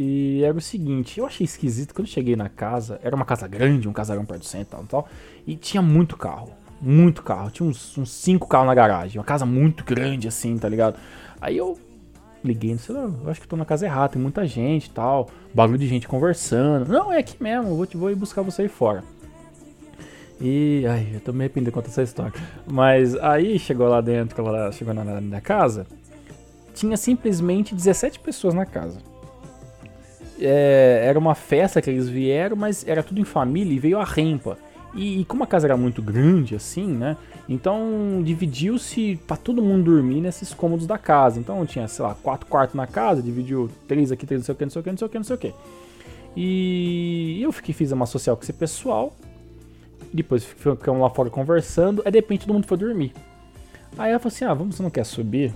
[0.00, 3.88] E era o seguinte, eu achei esquisito quando cheguei na casa, era uma casa grande,
[3.88, 5.08] um casarão perto do centro e tal, tal,
[5.44, 6.52] e tinha muito carro.
[6.80, 7.50] Muito carro.
[7.50, 9.18] Tinha uns, uns cinco carros na garagem.
[9.18, 10.96] Uma casa muito grande, assim, tá ligado?
[11.40, 11.76] Aí eu
[12.44, 13.10] liguei no celular.
[13.24, 15.28] Eu acho que tô na casa errada, tem muita gente e tal.
[15.52, 16.88] Barulho de gente conversando.
[16.88, 19.02] Não, é aqui mesmo, vou, te, vou ir buscar você aí fora.
[20.40, 20.84] E.
[20.88, 22.40] Ai, eu tô me arrependendo de contar essa história.
[22.64, 25.88] Mas aí chegou lá dentro, lá, chegou na, na minha casa.
[26.72, 29.00] Tinha simplesmente 17 pessoas na casa.
[30.40, 34.04] É, era uma festa que eles vieram, mas era tudo em família e veio a
[34.04, 34.58] rempa.
[34.94, 37.16] E, e como a casa era muito grande, assim, né?
[37.48, 41.38] Então dividiu-se para todo mundo dormir nesses cômodos da casa.
[41.38, 44.56] Então tinha, sei lá, quatro quartos na casa, dividiu três aqui, três não sei o
[44.56, 45.54] que, não sei o que, não sei o que, não sei o que.
[46.36, 49.14] E eu fiquei, fiz uma social com esse pessoal.
[50.12, 52.02] Depois ficamos lá fora conversando.
[52.04, 53.12] Aí de repente todo mundo foi dormir.
[53.96, 55.52] Aí ela falou assim: Ah, vamos, você não quer subir?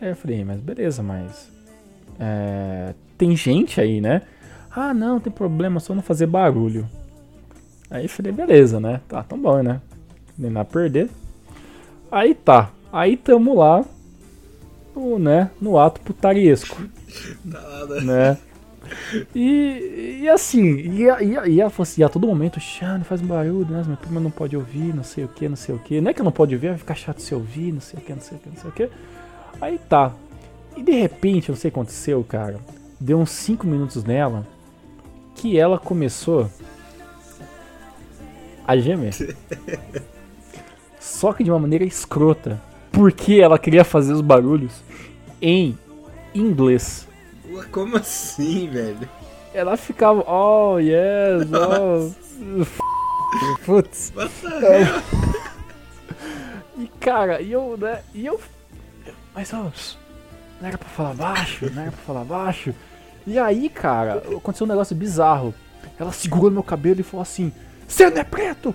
[0.00, 1.50] Aí eu falei: Mas beleza, mas.
[2.18, 4.22] É, tem gente aí, né?
[4.74, 6.88] Ah, não, tem problema, só não fazer barulho.
[7.90, 9.02] Aí eu falei: Beleza, né?
[9.06, 9.82] Tá, tão bom, né?
[10.38, 11.10] Nem nada a perder.
[12.10, 12.70] Aí tá.
[12.90, 13.84] Aí tamo lá.
[14.96, 16.82] No, né, no ato putariesco.
[17.44, 18.00] Nada.
[18.00, 18.38] né?
[19.34, 23.26] E, e assim, e, e, e ela falou assim, a todo momento, Xane, faz um
[23.26, 23.82] barulho, né?
[23.84, 26.00] Minha prima não pode ouvir, não sei o que, não sei o que.
[26.00, 28.12] Não é que não pode ouvir, vai ficar chato se ouvir, não sei o que,
[28.12, 28.90] não sei o que, não sei o que.
[29.60, 30.12] Aí tá.
[30.76, 32.58] E de repente, não sei o que aconteceu, cara.
[33.00, 34.46] Deu uns 5 minutos nela
[35.34, 36.50] que ela começou
[38.66, 39.14] a gemer.
[41.00, 42.60] Só que de uma maneira escrota.
[42.92, 44.82] Porque ela queria fazer os barulhos
[45.40, 45.78] em
[46.34, 47.08] inglês.
[47.72, 49.08] Como assim, velho?
[49.54, 52.12] Ela ficava, oh yes, oh.
[53.64, 54.12] Putz.
[54.16, 55.02] Hell?
[56.78, 58.02] E cara, e eu, né?
[58.14, 58.40] E eu.
[59.34, 59.70] Mas ó,
[60.60, 62.74] não era pra falar baixo, não era pra falar baixo.
[63.30, 65.54] E aí, cara, aconteceu um negócio bizarro.
[65.96, 67.52] Ela segurou meu cabelo e falou assim:
[67.86, 68.74] Você não é preto?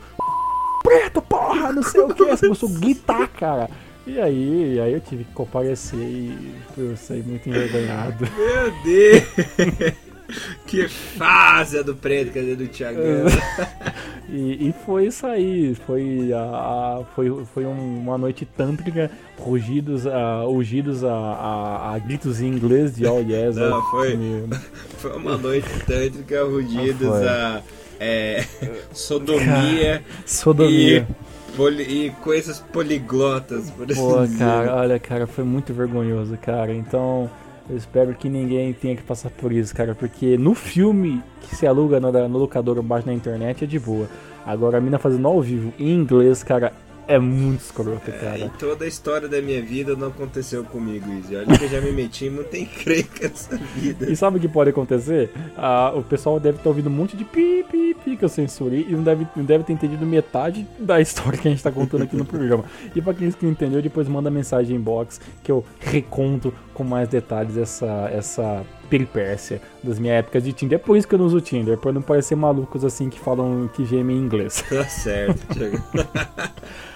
[0.82, 1.74] Preto, porra!
[1.74, 2.24] Não sei o que.
[2.24, 3.70] Ela começou a gritar, cara.
[4.08, 8.26] E aí, aí eu tive que comparecer e eu saí muito envergonhado.
[8.34, 10.05] Meu Deus!
[10.66, 13.26] que fase do preto, quer dizer, do Thiagão.
[14.28, 20.08] E, e foi isso aí, foi, a, a- foi, foi um- uma noite tântrica, rugidos,
[20.08, 24.18] a, ungidos a, a, a gritos em inglês de oh yes, Não, oh, foi-.
[24.98, 27.62] Foi uma noite tântrica, rugidos, Ah,
[28.00, 28.44] a é,
[28.92, 31.08] sodomia sodomia.
[31.08, 34.40] e, poli- e coisas poliglotas, por assim Pô, dizer.
[34.40, 36.74] cara, olha, cara, foi muito vergonhoso, cara.
[36.74, 37.30] Então,
[37.70, 41.66] eu espero que ninguém tenha que passar por isso, cara, porque no filme que se
[41.66, 44.08] aluga no, no locador ou baixa na internet é de boa.
[44.46, 46.72] Agora, a mina fazendo ao vivo em inglês, cara,
[47.08, 48.40] é muito escroto, É, cara.
[48.40, 51.06] em toda a história da minha vida não aconteceu comigo.
[51.30, 54.10] E Olha que eu já me meti em muita encrenca nessa vida.
[54.12, 55.32] E sabe o que pode acontecer?
[55.58, 58.86] Ah, o pessoal deve ter ouvido um monte de pi, pi, pi que eu censurei
[58.90, 62.04] e não deve, não deve ter entendido metade da história que a gente tá contando
[62.04, 62.64] aqui no programa.
[62.96, 67.08] E pra quem não entendeu, depois manda mensagem em box que eu reconto com mais
[67.08, 70.76] detalhes essa, essa peripécia das minhas épocas de Tinder.
[70.78, 73.70] É por isso que eu não uso Tinder, pra não parecer malucos assim que falam
[73.74, 74.64] que gemem em inglês.
[74.70, 75.82] Tá certo, Thiago.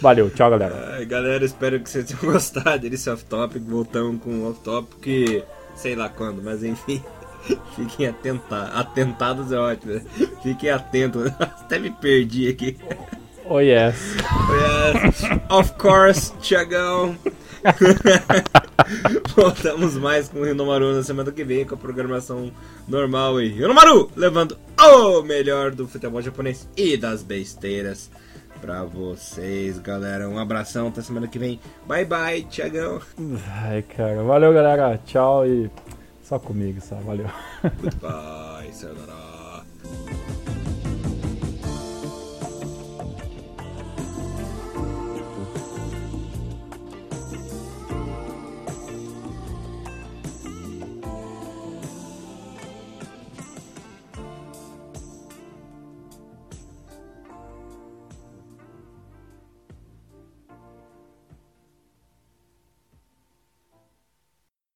[0.00, 0.94] Valeu, tchau galera.
[0.96, 3.62] Ai, galera, espero que vocês tenham gostado desse off-topic.
[3.62, 5.44] Voltamos com o off-topic,
[5.74, 7.02] sei lá quando, mas enfim.
[7.76, 9.94] Fiquem atenta atentados, é ótimo.
[9.94, 10.02] né?
[10.42, 11.30] Fiquem atentos.
[11.40, 12.76] Até me perdi aqui.
[13.44, 14.14] Oh yes.
[14.14, 17.16] Yes, of course, Tiagão.
[19.34, 22.50] Voltamos mais com o Rinomaru na semana que vem com a programação
[22.88, 28.10] normal e Rinomaru levando o melhor do futebol japonês e das besteiras
[28.60, 30.28] pra vocês, galera.
[30.28, 31.60] Um abração, até semana que vem.
[31.86, 33.00] Bye bye, Tiagão.
[33.62, 34.22] Ai, cara.
[34.22, 34.98] Valeu, galera.
[35.04, 35.70] Tchau e
[36.22, 36.96] só comigo, só.
[36.96, 37.26] Valeu.
[37.80, 38.70] Goodbye.